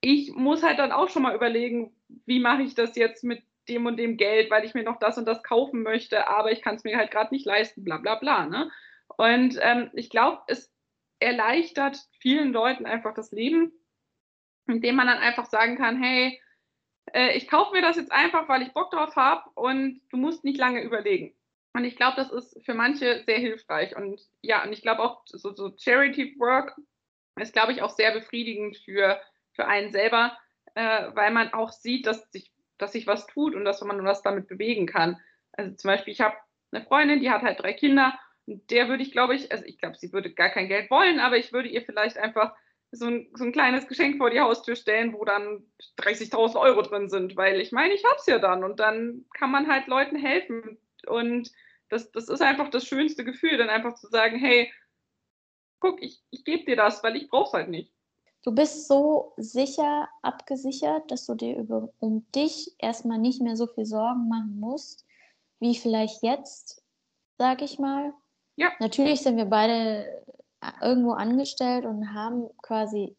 ich 0.00 0.32
muss 0.32 0.62
halt 0.62 0.78
dann 0.78 0.92
auch 0.92 1.08
schon 1.08 1.22
mal 1.22 1.34
überlegen, 1.34 1.94
wie 2.26 2.40
mache 2.40 2.62
ich 2.62 2.74
das 2.74 2.96
jetzt 2.96 3.24
mit 3.24 3.42
dem 3.68 3.86
und 3.86 3.96
dem 3.96 4.16
Geld, 4.16 4.50
weil 4.50 4.64
ich 4.64 4.74
mir 4.74 4.84
noch 4.84 4.98
das 4.98 5.18
und 5.18 5.26
das 5.26 5.42
kaufen 5.42 5.82
möchte, 5.82 6.26
aber 6.26 6.52
ich 6.52 6.62
kann 6.62 6.76
es 6.76 6.84
mir 6.84 6.96
halt 6.96 7.10
gerade 7.10 7.34
nicht 7.34 7.44
leisten, 7.44 7.84
bla 7.84 7.98
bla 7.98 8.14
bla. 8.14 8.46
Ne? 8.46 8.70
Und 9.16 9.58
ähm, 9.60 9.90
ich 9.92 10.10
glaube, 10.10 10.42
es 10.46 10.72
erleichtert 11.18 11.98
vielen 12.20 12.52
Leuten 12.52 12.86
einfach 12.86 13.14
das 13.14 13.32
Leben, 13.32 13.72
indem 14.66 14.96
man 14.96 15.06
dann 15.06 15.18
einfach 15.18 15.46
sagen 15.46 15.76
kann, 15.76 16.00
hey, 16.02 16.40
äh, 17.12 17.36
ich 17.36 17.48
kaufe 17.48 17.74
mir 17.74 17.82
das 17.82 17.96
jetzt 17.96 18.12
einfach, 18.12 18.48
weil 18.48 18.62
ich 18.62 18.72
Bock 18.72 18.90
drauf 18.90 19.16
habe 19.16 19.50
und 19.54 20.00
du 20.10 20.16
musst 20.16 20.44
nicht 20.44 20.58
lange 20.58 20.82
überlegen. 20.82 21.34
Und 21.74 21.84
ich 21.84 21.96
glaube, 21.96 22.16
das 22.16 22.30
ist 22.30 22.64
für 22.64 22.74
manche 22.74 23.22
sehr 23.24 23.38
hilfreich. 23.38 23.96
Und 23.96 24.20
ja, 24.40 24.64
und 24.64 24.72
ich 24.72 24.82
glaube 24.82 25.02
auch, 25.02 25.22
so, 25.26 25.54
so 25.54 25.72
Charity 25.76 26.36
Work 26.38 26.76
ist, 27.36 27.52
glaube 27.52 27.72
ich, 27.72 27.82
auch 27.82 27.90
sehr 27.90 28.12
befriedigend 28.12 28.76
für, 28.78 29.20
für 29.58 29.66
einen 29.66 29.90
selber, 29.90 30.36
äh, 30.74 31.08
weil 31.14 31.32
man 31.32 31.52
auch 31.52 31.72
sieht, 31.72 32.06
dass 32.06 32.30
sich, 32.30 32.52
dass 32.78 32.92
sich 32.92 33.06
was 33.06 33.26
tut 33.26 33.54
und 33.54 33.64
dass 33.64 33.82
man 33.82 34.04
was 34.04 34.22
damit 34.22 34.46
bewegen 34.48 34.86
kann. 34.86 35.20
Also 35.52 35.74
zum 35.74 35.88
Beispiel, 35.88 36.12
ich 36.12 36.20
habe 36.20 36.36
eine 36.70 36.84
Freundin, 36.84 37.20
die 37.20 37.30
hat 37.30 37.42
halt 37.42 37.60
drei 37.60 37.72
Kinder 37.72 38.18
der 38.48 38.88
würde 38.88 39.02
ich, 39.02 39.12
glaube 39.12 39.34
ich, 39.34 39.52
also 39.52 39.64
ich 39.64 39.78
glaube, 39.78 39.96
sie 39.98 40.12
würde 40.12 40.32
gar 40.32 40.48
kein 40.48 40.68
Geld 40.68 40.90
wollen, 40.90 41.20
aber 41.20 41.36
ich 41.36 41.52
würde 41.52 41.68
ihr 41.68 41.82
vielleicht 41.82 42.16
einfach 42.16 42.54
so 42.90 43.06
ein, 43.06 43.30
so 43.34 43.44
ein 43.44 43.52
kleines 43.52 43.86
Geschenk 43.86 44.16
vor 44.16 44.30
die 44.30 44.40
Haustür 44.40 44.74
stellen, 44.74 45.12
wo 45.12 45.24
dann 45.24 45.66
30.000 45.98 46.58
Euro 46.58 46.80
drin 46.82 47.10
sind, 47.10 47.36
weil 47.36 47.60
ich 47.60 47.72
meine, 47.72 47.92
ich 47.92 48.04
habe 48.04 48.16
es 48.16 48.26
ja 48.26 48.38
dann 48.38 48.64
und 48.64 48.80
dann 48.80 49.26
kann 49.34 49.50
man 49.50 49.68
halt 49.68 49.86
Leuten 49.86 50.16
helfen 50.16 50.78
und 51.06 51.52
das, 51.90 52.10
das 52.12 52.28
ist 52.28 52.40
einfach 52.40 52.70
das 52.70 52.86
schönste 52.86 53.24
Gefühl, 53.24 53.58
dann 53.58 53.68
einfach 53.68 53.94
zu 53.94 54.08
sagen, 54.08 54.38
hey, 54.38 54.72
guck, 55.80 56.02
ich, 56.02 56.22
ich 56.30 56.44
gebe 56.44 56.64
dir 56.64 56.76
das, 56.76 57.02
weil 57.02 57.16
ich 57.16 57.28
brauche 57.28 57.48
es 57.48 57.52
halt 57.52 57.68
nicht. 57.68 57.92
Du 58.48 58.54
bist 58.54 58.88
so 58.88 59.34
sicher 59.36 60.08
abgesichert, 60.22 61.10
dass 61.10 61.26
du 61.26 61.34
dir 61.34 61.58
über, 61.58 61.90
um 61.98 62.24
dich 62.34 62.74
erstmal 62.78 63.18
nicht 63.18 63.42
mehr 63.42 63.56
so 63.56 63.66
viel 63.66 63.84
Sorgen 63.84 64.26
machen 64.26 64.58
musst, 64.58 65.04
wie 65.60 65.74
vielleicht 65.74 66.22
jetzt, 66.22 66.82
sag 67.36 67.60
ich 67.60 67.78
mal. 67.78 68.14
Ja. 68.56 68.68
Natürlich 68.80 69.20
sind 69.20 69.36
wir 69.36 69.44
beide 69.44 70.06
äh, 70.62 70.70
irgendwo 70.80 71.10
angestellt 71.10 71.84
und 71.84 72.14
haben 72.14 72.48
quasi 72.62 73.14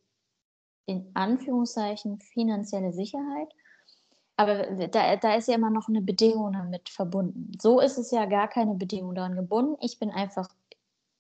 in 0.88 1.12
Anführungszeichen 1.14 2.20
finanzielle 2.22 2.92
Sicherheit. 2.92 3.50
Aber 4.36 4.88
da, 4.88 5.16
da 5.16 5.36
ist 5.36 5.48
ja 5.48 5.54
immer 5.54 5.70
noch 5.70 5.90
eine 5.90 6.02
Bedingung 6.02 6.54
damit 6.54 6.90
verbunden. 6.90 7.52
So 7.62 7.82
ist 7.82 8.00
es 8.00 8.10
ja 8.10 8.26
gar 8.26 8.48
keine 8.48 8.74
Bedingung 8.74 9.14
daran 9.14 9.36
gebunden. 9.36 9.78
Ich 9.80 10.00
bin 10.00 10.10
einfach 10.10 10.50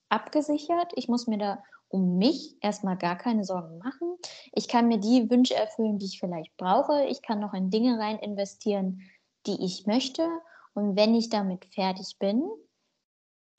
abgesichert. 0.09 0.93
Ich 0.95 1.07
muss 1.07 1.27
mir 1.27 1.37
da 1.37 1.63
um 1.89 2.17
mich 2.17 2.55
erstmal 2.61 2.97
gar 2.97 3.17
keine 3.17 3.43
Sorgen 3.43 3.77
machen. 3.79 4.17
Ich 4.53 4.67
kann 4.67 4.87
mir 4.87 4.99
die 4.99 5.29
Wünsche 5.29 5.55
erfüllen, 5.55 5.97
die 5.97 6.05
ich 6.05 6.19
vielleicht 6.19 6.55
brauche. 6.57 7.05
Ich 7.05 7.21
kann 7.21 7.39
noch 7.39 7.53
in 7.53 7.69
Dinge 7.69 7.99
rein 7.99 8.19
investieren, 8.19 9.01
die 9.45 9.63
ich 9.65 9.85
möchte. 9.87 10.27
Und 10.73 10.95
wenn 10.95 11.15
ich 11.15 11.29
damit 11.29 11.65
fertig 11.65 12.17
bin, 12.19 12.47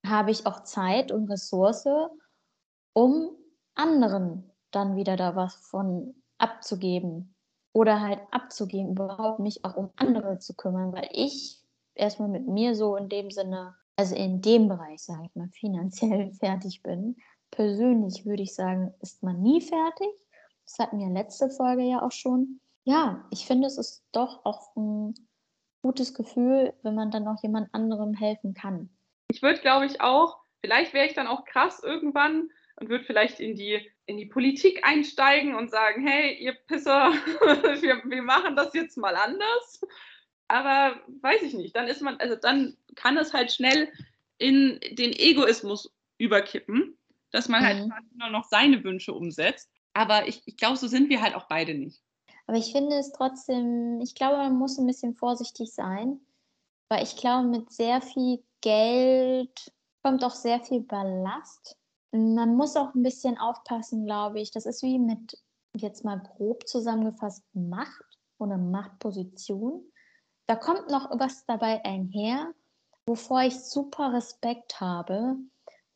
habe 0.06 0.30
ich 0.30 0.46
auch 0.46 0.64
Zeit 0.64 1.12
und 1.12 1.28
Ressource, 1.28 1.86
um 2.92 3.30
anderen 3.74 4.50
dann 4.70 4.96
wieder 4.96 5.16
da 5.16 5.36
was 5.36 5.54
von 5.54 6.14
abzugeben 6.38 7.34
oder 7.72 8.00
halt 8.00 8.20
abzugeben, 8.30 8.92
überhaupt 8.92 9.40
mich 9.40 9.64
auch 9.64 9.76
um 9.76 9.90
andere 9.96 10.38
zu 10.38 10.54
kümmern, 10.54 10.92
weil 10.92 11.08
ich 11.12 11.62
erstmal 11.94 12.28
mit 12.28 12.46
mir 12.46 12.74
so 12.74 12.96
in 12.96 13.08
dem 13.08 13.30
Sinne, 13.30 13.74
also 13.96 14.14
in 14.14 14.40
dem 14.40 14.68
Bereich, 14.68 15.02
sage 15.02 15.26
ich 15.26 15.34
mal, 15.34 15.48
finanziell 15.48 16.32
fertig 16.40 16.82
bin. 16.82 17.16
Persönlich 17.50 18.24
würde 18.26 18.42
ich 18.42 18.54
sagen, 18.54 18.94
ist 19.00 19.22
man 19.22 19.42
nie 19.42 19.60
fertig. 19.60 20.08
Das 20.64 20.78
hatten 20.78 20.98
wir 20.98 21.08
letzte 21.08 21.50
Folge 21.50 21.82
ja 21.82 22.02
auch 22.02 22.12
schon. 22.12 22.60
Ja, 22.84 23.26
ich 23.30 23.46
finde, 23.46 23.66
es 23.66 23.76
ist 23.76 24.04
doch 24.12 24.44
auch 24.44 24.74
ein 24.76 25.14
gutes 25.82 26.14
Gefühl, 26.14 26.72
wenn 26.82 26.94
man 26.94 27.10
dann 27.10 27.26
auch 27.26 27.42
jemand 27.42 27.72
anderem 27.74 28.14
helfen 28.14 28.54
kann. 28.54 28.90
Ich 29.28 29.42
würde, 29.42 29.60
glaube 29.60 29.86
ich, 29.86 30.00
auch, 30.00 30.38
vielleicht 30.60 30.92
wäre 30.92 31.06
ich 31.06 31.14
dann 31.14 31.26
auch 31.26 31.44
krass 31.44 31.82
irgendwann 31.82 32.50
und 32.76 32.88
würde 32.88 33.04
vielleicht 33.04 33.40
in 33.40 33.54
die, 33.54 33.80
in 34.06 34.16
die 34.16 34.26
Politik 34.26 34.86
einsteigen 34.86 35.54
und 35.54 35.70
sagen, 35.70 36.06
hey, 36.06 36.36
ihr 36.36 36.54
Pisser, 36.66 37.12
wir, 37.80 38.02
wir 38.04 38.22
machen 38.22 38.56
das 38.56 38.74
jetzt 38.74 38.96
mal 38.96 39.14
anders. 39.16 39.80
Aber 40.48 41.00
weiß 41.20 41.42
ich 41.42 41.54
nicht, 41.54 41.76
dann 41.76 41.86
ist 41.86 42.02
man, 42.02 42.16
also 42.16 42.34
dann 42.34 42.76
kann 42.96 43.16
es 43.16 43.32
halt 43.32 43.52
schnell 43.52 43.88
in 44.38 44.80
den 44.92 45.12
Egoismus 45.12 45.92
überkippen, 46.18 46.98
dass 47.32 47.48
man 47.48 47.64
halt 47.64 47.86
mhm. 47.86 47.92
nur 48.18 48.30
noch 48.30 48.44
seine 48.44 48.82
Wünsche 48.84 49.12
umsetzt. 49.12 49.70
Aber 49.94 50.28
ich, 50.28 50.42
ich 50.46 50.56
glaube, 50.56 50.76
so 50.76 50.86
sind 50.86 51.08
wir 51.08 51.20
halt 51.20 51.34
auch 51.34 51.48
beide 51.48 51.74
nicht. 51.74 52.02
Aber 52.46 52.58
ich 52.58 52.72
finde 52.72 52.96
es 52.96 53.12
trotzdem, 53.12 54.00
ich 54.00 54.14
glaube, 54.14 54.38
man 54.38 54.56
muss 54.56 54.78
ein 54.78 54.86
bisschen 54.86 55.14
vorsichtig 55.14 55.72
sein, 55.72 56.20
weil 56.88 57.02
ich 57.02 57.16
glaube, 57.16 57.46
mit 57.46 57.72
sehr 57.72 58.00
viel 58.00 58.42
Geld 58.60 59.72
kommt 60.02 60.24
auch 60.24 60.34
sehr 60.34 60.60
viel 60.60 60.80
Ballast. 60.80 61.76
Man 62.12 62.56
muss 62.56 62.76
auch 62.76 62.94
ein 62.94 63.02
bisschen 63.02 63.38
aufpassen, 63.38 64.04
glaube 64.04 64.40
ich. 64.40 64.50
Das 64.50 64.66
ist 64.66 64.82
wie 64.82 64.98
mit, 64.98 65.38
jetzt 65.76 66.04
mal 66.04 66.20
grob 66.20 66.66
zusammengefasst, 66.66 67.44
Macht 67.52 68.18
oder 68.38 68.58
Machtposition. 68.58 69.84
Da 70.48 70.56
kommt 70.56 70.90
noch 70.90 71.10
was 71.18 71.46
dabei 71.46 71.84
einher, 71.84 72.52
wovor 73.06 73.42
ich 73.42 73.60
super 73.60 74.12
Respekt 74.12 74.80
habe 74.80 75.36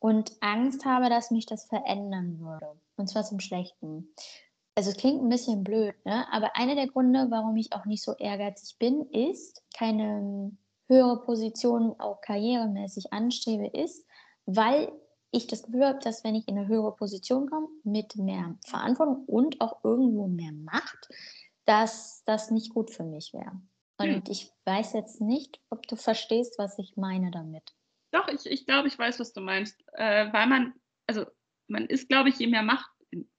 und 0.05 0.33
Angst 0.39 0.85
habe, 0.85 1.09
dass 1.09 1.31
mich 1.31 1.47
das 1.47 1.65
verändern 1.65 2.39
würde. 2.39 2.79
Und 2.95 3.09
zwar 3.09 3.23
zum 3.23 3.39
Schlechten. 3.39 4.13
Also 4.75 4.91
es 4.91 4.97
klingt 4.97 5.23
ein 5.23 5.29
bisschen 5.29 5.63
blöd, 5.63 5.95
ne? 6.05 6.31
aber 6.31 6.55
einer 6.55 6.75
der 6.75 6.87
Gründe, 6.87 7.25
warum 7.31 7.57
ich 7.57 7.73
auch 7.73 7.85
nicht 7.85 8.03
so 8.03 8.13
ehrgeizig 8.13 8.77
bin, 8.77 9.09
ist, 9.09 9.63
keine 9.75 10.55
höhere 10.87 11.23
Positionen 11.23 11.99
auch 11.99 12.21
karrieremäßig 12.21 13.13
anstrebe, 13.13 13.65
ist, 13.65 14.05
weil 14.45 14.91
ich 15.31 15.47
das 15.47 15.63
Gefühl 15.63 15.87
habe, 15.87 15.99
dass 15.99 16.23
wenn 16.23 16.35
ich 16.35 16.47
in 16.47 16.55
eine 16.55 16.67
höhere 16.67 16.95
Position 16.95 17.49
komme, 17.49 17.67
mit 17.83 18.15
mehr 18.15 18.59
Verantwortung 18.67 19.25
und 19.25 19.59
auch 19.59 19.83
irgendwo 19.83 20.27
mehr 20.27 20.51
Macht, 20.51 21.09
dass 21.65 22.21
das 22.25 22.51
nicht 22.51 22.75
gut 22.75 22.91
für 22.91 23.03
mich 23.03 23.33
wäre. 23.33 23.59
Und 23.97 24.07
hm. 24.07 24.23
ich 24.27 24.53
weiß 24.65 24.93
jetzt 24.93 25.19
nicht, 25.19 25.59
ob 25.71 25.87
du 25.87 25.95
verstehst, 25.95 26.59
was 26.59 26.77
ich 26.77 26.95
meine 26.95 27.31
damit. 27.31 27.74
Doch, 28.15 28.29
ich, 28.29 28.45
ich 28.45 28.65
glaube, 28.65 28.87
ich 28.87 28.97
weiß, 28.97 29.19
was 29.19 29.33
du 29.33 29.41
meinst. 29.41 29.83
Äh, 29.93 30.31
weil 30.31 30.47
man, 30.47 30.73
also 31.05 31.25
man 31.67 31.85
ist, 31.85 32.07
glaube 32.07 32.29
ich, 32.29 32.39
je 32.39 32.47
mehr 32.47 32.63
Macht, 32.63 32.89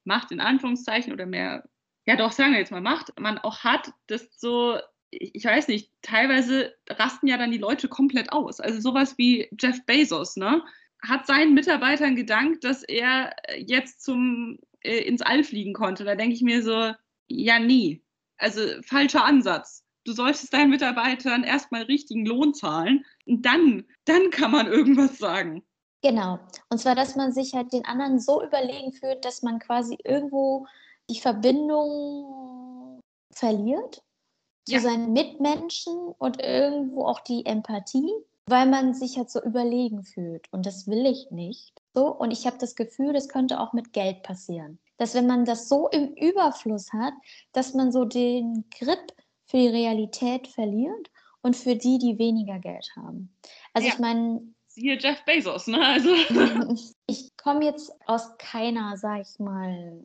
Macht 0.04 0.32
in 0.32 0.40
Anführungszeichen 0.40 1.14
oder 1.14 1.24
mehr, 1.24 1.66
ja 2.06 2.16
doch, 2.16 2.30
sagen 2.30 2.52
wir 2.52 2.58
jetzt 2.58 2.72
mal 2.72 2.82
Macht, 2.82 3.18
man 3.18 3.38
auch 3.38 3.64
hat, 3.64 3.90
desto 4.10 4.78
ich 5.10 5.44
weiß 5.44 5.68
nicht, 5.68 5.90
teilweise 6.02 6.74
rasten 6.90 7.26
ja 7.26 7.38
dann 7.38 7.52
die 7.52 7.58
Leute 7.58 7.88
komplett 7.88 8.32
aus. 8.32 8.60
Also 8.60 8.80
sowas 8.80 9.16
wie 9.16 9.48
Jeff 9.58 9.86
Bezos, 9.86 10.36
ne? 10.36 10.62
Hat 11.02 11.26
seinen 11.26 11.54
Mitarbeitern 11.54 12.16
gedankt, 12.16 12.64
dass 12.64 12.82
er 12.82 13.34
jetzt 13.56 14.02
zum 14.02 14.58
äh, 14.80 14.98
ins 14.98 15.22
All 15.22 15.44
fliegen 15.44 15.72
konnte. 15.72 16.04
Da 16.04 16.16
denke 16.16 16.34
ich 16.34 16.42
mir 16.42 16.62
so, 16.62 16.92
ja, 17.28 17.58
nie. 17.58 18.02
Also 18.36 18.60
falscher 18.82 19.24
Ansatz. 19.24 19.85
Du 20.06 20.12
solltest 20.12 20.52
deinen 20.52 20.70
Mitarbeitern 20.70 21.42
erstmal 21.42 21.82
richtigen 21.82 22.24
Lohn 22.24 22.54
zahlen 22.54 23.04
und 23.26 23.42
dann, 23.44 23.84
dann 24.04 24.30
kann 24.30 24.52
man 24.52 24.68
irgendwas 24.68 25.18
sagen. 25.18 25.64
Genau. 26.00 26.38
Und 26.68 26.78
zwar, 26.78 26.94
dass 26.94 27.16
man 27.16 27.32
sich 27.32 27.54
halt 27.54 27.72
den 27.72 27.84
anderen 27.84 28.20
so 28.20 28.40
überlegen 28.40 28.92
fühlt, 28.92 29.24
dass 29.24 29.42
man 29.42 29.58
quasi 29.58 29.98
irgendwo 30.04 30.66
die 31.10 31.18
Verbindung 31.18 33.00
verliert 33.32 34.04
zu 34.64 34.74
ja. 34.74 34.80
seinen 34.80 35.12
Mitmenschen 35.12 35.96
und 36.18 36.40
irgendwo 36.40 37.04
auch 37.04 37.18
die 37.20 37.44
Empathie, 37.44 38.12
weil 38.46 38.66
man 38.66 38.94
sich 38.94 39.16
halt 39.16 39.30
so 39.30 39.42
überlegen 39.42 40.04
fühlt. 40.04 40.46
Und 40.52 40.66
das 40.66 40.86
will 40.86 41.04
ich 41.04 41.32
nicht. 41.32 41.72
So, 41.94 42.06
und 42.14 42.30
ich 42.30 42.46
habe 42.46 42.58
das 42.58 42.76
Gefühl, 42.76 43.12
das 43.12 43.28
könnte 43.28 43.58
auch 43.58 43.72
mit 43.72 43.92
Geld 43.92 44.22
passieren. 44.22 44.78
Dass 44.98 45.14
wenn 45.14 45.26
man 45.26 45.44
das 45.44 45.68
so 45.68 45.88
im 45.88 46.14
Überfluss 46.14 46.92
hat, 46.92 47.14
dass 47.52 47.74
man 47.74 47.90
so 47.90 48.04
den 48.04 48.64
Grip 48.78 49.12
für 49.46 49.56
die 49.56 49.68
Realität 49.68 50.48
verliert 50.48 51.10
und 51.42 51.56
für 51.56 51.76
die, 51.76 51.98
die 51.98 52.18
weniger 52.18 52.58
Geld 52.58 52.88
haben. 52.96 53.34
Also 53.72 53.88
ja. 53.88 53.94
ich 53.94 54.00
meine. 54.00 54.42
Siehe 54.68 54.98
Jeff 54.98 55.24
Bezos, 55.24 55.66
ne? 55.66 55.80
Also. 55.80 56.10
ich 57.06 57.36
komme 57.36 57.64
jetzt 57.64 57.92
aus 58.06 58.36
keiner, 58.38 58.96
sag 58.96 59.22
ich 59.22 59.38
mal, 59.38 60.04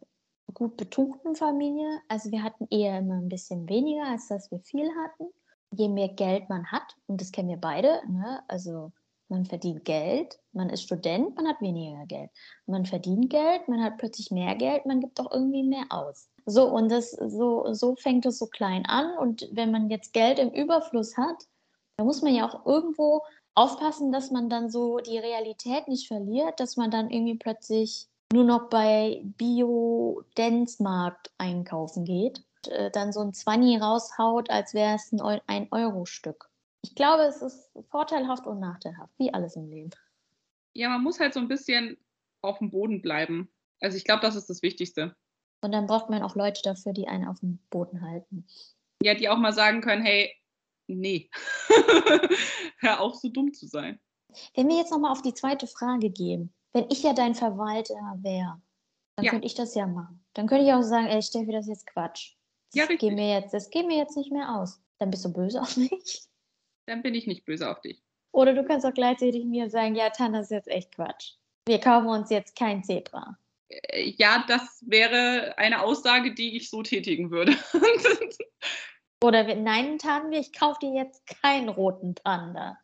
gut 0.53 0.77
betuchten 0.77 1.35
Familie. 1.35 1.99
Also 2.07 2.31
wir 2.31 2.43
hatten 2.43 2.67
eher 2.69 2.99
immer 2.99 3.15
ein 3.15 3.29
bisschen 3.29 3.67
weniger, 3.67 4.05
als 4.05 4.27
dass 4.27 4.51
wir 4.51 4.59
viel 4.59 4.89
hatten. 5.03 5.31
Je 5.73 5.89
mehr 5.89 6.09
Geld 6.09 6.49
man 6.49 6.65
hat, 6.71 6.95
und 7.07 7.21
das 7.21 7.31
kennen 7.31 7.49
wir 7.49 7.57
beide, 7.57 8.01
ne? 8.09 8.43
also 8.49 8.91
man 9.29 9.45
verdient 9.45 9.85
Geld, 9.85 10.37
man 10.51 10.69
ist 10.69 10.83
Student, 10.83 11.37
man 11.37 11.47
hat 11.47 11.61
weniger 11.61 12.05
Geld. 12.05 12.29
Man 12.65 12.85
verdient 12.85 13.29
Geld, 13.29 13.69
man 13.69 13.81
hat 13.81 13.97
plötzlich 13.97 14.29
mehr 14.29 14.55
Geld, 14.55 14.85
man 14.85 14.99
gibt 14.99 15.19
auch 15.21 15.31
irgendwie 15.31 15.63
mehr 15.63 15.85
aus. 15.89 16.29
So, 16.45 16.67
und 16.67 16.89
das, 16.89 17.11
so, 17.11 17.73
so 17.73 17.95
fängt 17.95 18.25
es 18.25 18.39
so 18.39 18.47
klein 18.47 18.85
an. 18.85 19.17
Und 19.17 19.47
wenn 19.51 19.71
man 19.71 19.89
jetzt 19.89 20.13
Geld 20.13 20.39
im 20.39 20.49
Überfluss 20.49 21.17
hat, 21.17 21.47
dann 21.97 22.07
muss 22.07 22.21
man 22.21 22.33
ja 22.33 22.47
auch 22.47 22.65
irgendwo 22.65 23.23
aufpassen, 23.53 24.11
dass 24.11 24.31
man 24.31 24.49
dann 24.49 24.69
so 24.69 24.99
die 24.99 25.17
Realität 25.17 25.87
nicht 25.87 26.07
verliert, 26.07 26.59
dass 26.59 26.77
man 26.77 26.89
dann 26.89 27.09
irgendwie 27.09 27.37
plötzlich 27.37 28.07
nur 28.31 28.45
noch 28.45 28.69
bei 28.69 29.21
Bio-Dance-Markt 29.23 31.31
einkaufen 31.37 32.05
geht, 32.05 32.43
und, 32.65 32.71
äh, 32.71 32.91
dann 32.91 33.11
so 33.11 33.21
ein 33.21 33.33
Zwanni 33.33 33.77
raushaut, 33.77 34.49
als 34.49 34.73
wäre 34.73 34.95
es 34.95 35.11
ein, 35.11 35.41
ein 35.47 35.67
Euro-Stück. 35.71 36.49
Ich 36.83 36.95
glaube, 36.95 37.23
es 37.23 37.41
ist 37.41 37.69
vorteilhaft 37.89 38.47
und 38.47 38.59
nachteilhaft, 38.59 39.13
wie 39.17 39.33
alles 39.33 39.55
im 39.55 39.69
Leben. 39.69 39.91
Ja, 40.73 40.89
man 40.89 41.03
muss 41.03 41.19
halt 41.19 41.33
so 41.33 41.39
ein 41.39 41.47
bisschen 41.47 41.97
auf 42.41 42.59
dem 42.59 42.71
Boden 42.71 43.01
bleiben. 43.01 43.51
Also 43.81 43.97
ich 43.97 44.05
glaube, 44.05 44.21
das 44.21 44.35
ist 44.35 44.49
das 44.49 44.61
Wichtigste. 44.61 45.15
Und 45.61 45.71
dann 45.71 45.87
braucht 45.87 46.09
man 46.09 46.23
auch 46.23 46.35
Leute 46.35 46.61
dafür, 46.63 46.93
die 46.93 47.07
einen 47.07 47.27
auf 47.27 47.39
dem 47.39 47.59
Boden 47.69 48.01
halten. 48.01 48.45
Ja, 49.03 49.13
die 49.13 49.29
auch 49.29 49.37
mal 49.37 49.53
sagen 49.53 49.81
können, 49.81 50.03
hey, 50.03 50.33
nee, 50.87 51.29
hör 52.79 52.99
auf, 52.99 53.15
so 53.15 53.29
dumm 53.29 53.53
zu 53.53 53.67
sein. 53.67 53.99
Wenn 54.55 54.69
wir 54.69 54.77
jetzt 54.77 54.91
nochmal 54.91 55.11
auf 55.11 55.21
die 55.21 55.33
zweite 55.33 55.67
Frage 55.67 56.09
gehen, 56.09 56.53
wenn 56.73 56.85
ich 56.89 57.03
ja 57.03 57.13
dein 57.13 57.35
Verwalter 57.35 57.95
wäre, 58.21 58.61
dann 59.15 59.25
ja. 59.25 59.31
könnte 59.31 59.45
ich 59.45 59.55
das 59.55 59.75
ja 59.75 59.87
machen. 59.87 60.23
Dann 60.33 60.47
könnte 60.47 60.65
ich 60.65 60.73
auch 60.73 60.81
sagen, 60.81 61.07
ey, 61.07 61.21
Steffi, 61.21 61.51
das 61.51 61.65
ist 61.65 61.69
jetzt 61.69 61.87
Quatsch. 61.87 62.35
Das 62.69 62.75
ja, 62.75 62.83
richtig. 62.83 62.99
Geht 62.99 63.13
mir 63.13 63.33
jetzt, 63.33 63.53
das 63.53 63.69
geht 63.69 63.85
mir 63.85 63.97
jetzt 63.97 64.15
nicht 64.15 64.31
mehr 64.31 64.55
aus. 64.55 64.81
Dann 64.99 65.11
bist 65.11 65.25
du 65.25 65.33
böse 65.33 65.61
auf 65.61 65.75
mich. 65.77 66.23
Dann 66.85 67.01
bin 67.01 67.13
ich 67.13 67.27
nicht 67.27 67.45
böse 67.45 67.69
auf 67.69 67.81
dich. 67.81 68.01
Oder 68.31 68.53
du 68.53 68.63
kannst 68.63 68.85
auch 68.85 68.93
gleichzeitig 68.93 69.45
mir 69.45 69.69
sagen, 69.69 69.95
ja, 69.95 70.09
Tan, 70.09 70.33
das 70.33 70.45
ist 70.45 70.51
jetzt 70.51 70.67
echt 70.69 70.95
Quatsch. 70.95 71.33
Wir 71.67 71.79
kaufen 71.79 72.07
uns 72.07 72.29
jetzt 72.29 72.55
kein 72.55 72.83
Zebra. 72.83 73.37
Äh, 73.71 74.13
ja, 74.17 74.43
das 74.47 74.83
wäre 74.85 75.57
eine 75.57 75.81
Aussage, 75.81 76.33
die 76.33 76.57
ich 76.57 76.69
so 76.69 76.83
tätigen 76.83 77.31
würde. 77.31 77.55
Oder 79.23 79.55
nein, 79.55 79.97
Tan, 79.97 80.31
ich 80.33 80.51
kaufe 80.51 80.79
dir 80.81 80.93
jetzt 80.93 81.25
keinen 81.41 81.69
roten 81.69 82.15
Panda. 82.15 82.77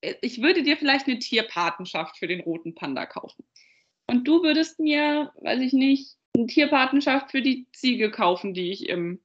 Äh, 0.00 0.14
ich 0.22 0.42
würde 0.42 0.62
dir 0.62 0.76
vielleicht 0.76 1.06
eine 1.06 1.18
Tierpatenschaft 1.18 2.16
für 2.18 2.26
den 2.26 2.40
roten 2.40 2.74
Panda 2.74 3.06
kaufen. 3.06 3.44
Und 4.08 4.26
du 4.28 4.42
würdest 4.42 4.78
mir, 4.78 5.32
weiß 5.40 5.60
ich 5.60 5.72
nicht, 5.72 6.16
eine 6.36 6.46
Tierpatenschaft 6.46 7.30
für 7.30 7.42
die 7.42 7.66
Ziege 7.72 8.10
kaufen, 8.10 8.54
die 8.54 8.70
ich 8.70 8.88
im 8.88 9.20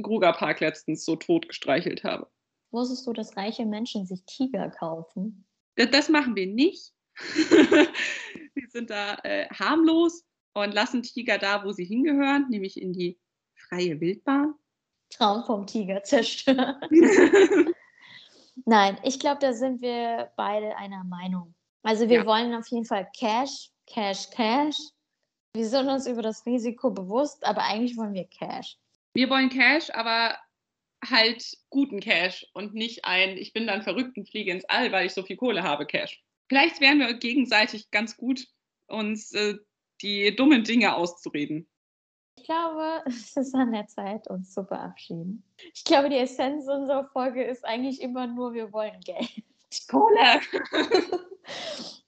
Grugerpark 0.00 0.60
letztens 0.60 1.04
so 1.04 1.16
tot 1.16 1.48
gestreichelt 1.48 2.04
habe. 2.04 2.30
Wusstest 2.70 3.06
du, 3.06 3.12
dass 3.12 3.36
reiche 3.36 3.66
Menschen 3.66 4.06
sich 4.06 4.24
Tiger 4.24 4.70
kaufen? 4.70 5.46
Das, 5.76 5.90
das 5.90 6.08
machen 6.08 6.36
wir 6.36 6.46
nicht. 6.46 6.92
wir 8.54 8.67
sind 8.70 8.90
da 8.90 9.18
äh, 9.24 9.48
harmlos 9.48 10.24
und 10.54 10.74
lassen 10.74 11.02
Tiger 11.02 11.38
da, 11.38 11.64
wo 11.64 11.72
sie 11.72 11.84
hingehören, 11.84 12.46
nämlich 12.48 12.80
in 12.80 12.92
die 12.92 13.18
freie 13.54 14.00
Wildbahn. 14.00 14.54
Traum 15.10 15.44
vom 15.44 15.66
Tiger 15.66 16.02
zerstören. 16.02 16.76
Nein, 18.64 18.98
ich 19.04 19.18
glaube, 19.18 19.38
da 19.40 19.52
sind 19.52 19.80
wir 19.80 20.32
beide 20.36 20.76
einer 20.76 21.04
Meinung. 21.04 21.54
Also 21.82 22.08
wir 22.08 22.20
ja. 22.20 22.26
wollen 22.26 22.54
auf 22.54 22.66
jeden 22.68 22.84
Fall 22.84 23.08
Cash, 23.16 23.70
Cash, 23.86 24.30
Cash. 24.30 24.76
Wir 25.54 25.66
sind 25.66 25.88
uns 25.88 26.06
über 26.06 26.22
das 26.22 26.44
Risiko 26.44 26.90
bewusst, 26.90 27.46
aber 27.46 27.62
eigentlich 27.62 27.96
wollen 27.96 28.14
wir 28.14 28.26
Cash. 28.26 28.76
Wir 29.14 29.30
wollen 29.30 29.48
Cash, 29.48 29.90
aber 29.94 30.36
halt 31.08 31.56
guten 31.70 32.00
Cash 32.00 32.46
und 32.52 32.74
nicht 32.74 33.04
ein, 33.04 33.36
ich 33.36 33.52
bin 33.52 33.66
dann 33.66 33.82
verrückt 33.82 34.16
und 34.16 34.28
fliege 34.28 34.50
ins 34.50 34.64
All, 34.66 34.92
weil 34.92 35.06
ich 35.06 35.14
so 35.14 35.22
viel 35.22 35.36
Kohle 35.36 35.62
habe, 35.62 35.86
Cash. 35.86 36.22
Vielleicht 36.48 36.80
wären 36.80 36.98
wir 36.98 37.14
gegenseitig 37.14 37.90
ganz 37.90 38.16
gut, 38.16 38.46
uns 38.88 39.32
äh, 39.32 39.54
die 40.02 40.34
dummen 40.34 40.64
Dinge 40.64 40.94
auszureden. 40.94 41.68
Ich 42.36 42.44
glaube, 42.44 43.02
es 43.06 43.36
ist 43.36 43.54
an 43.54 43.72
der 43.72 43.86
Zeit, 43.86 44.28
uns 44.28 44.52
zu 44.52 44.64
verabschieden. 44.64 45.44
Ich 45.74 45.84
glaube, 45.84 46.08
die 46.08 46.18
Essenz 46.18 46.68
unserer 46.68 47.08
Folge 47.12 47.44
ist 47.44 47.64
eigentlich 47.64 48.00
immer 48.00 48.26
nur, 48.26 48.52
wir 48.52 48.72
wollen 48.72 49.00
Geld. 49.00 49.42
Kohle! 49.88 50.40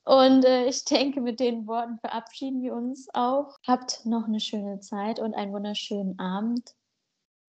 Und 0.05 0.45
äh, 0.45 0.67
ich 0.67 0.85
denke, 0.85 1.21
mit 1.21 1.41
den 1.41 1.67
Worten 1.67 1.99
verabschieden 1.99 2.63
wir 2.63 2.75
uns 2.75 3.09
auch. 3.13 3.59
Habt 3.67 4.05
noch 4.07 4.27
eine 4.27 4.41
schöne 4.41 4.81
Zeit 4.81 5.21
und 5.21 5.35
einen 5.35 5.53
wunderschönen 5.53 6.19
Abend. 6.19 6.75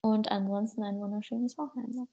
Und 0.02 0.32
ansonsten 0.32 0.84
ein 0.84 1.00
wunderschönes 1.00 1.58
Wochenende. 1.58 2.08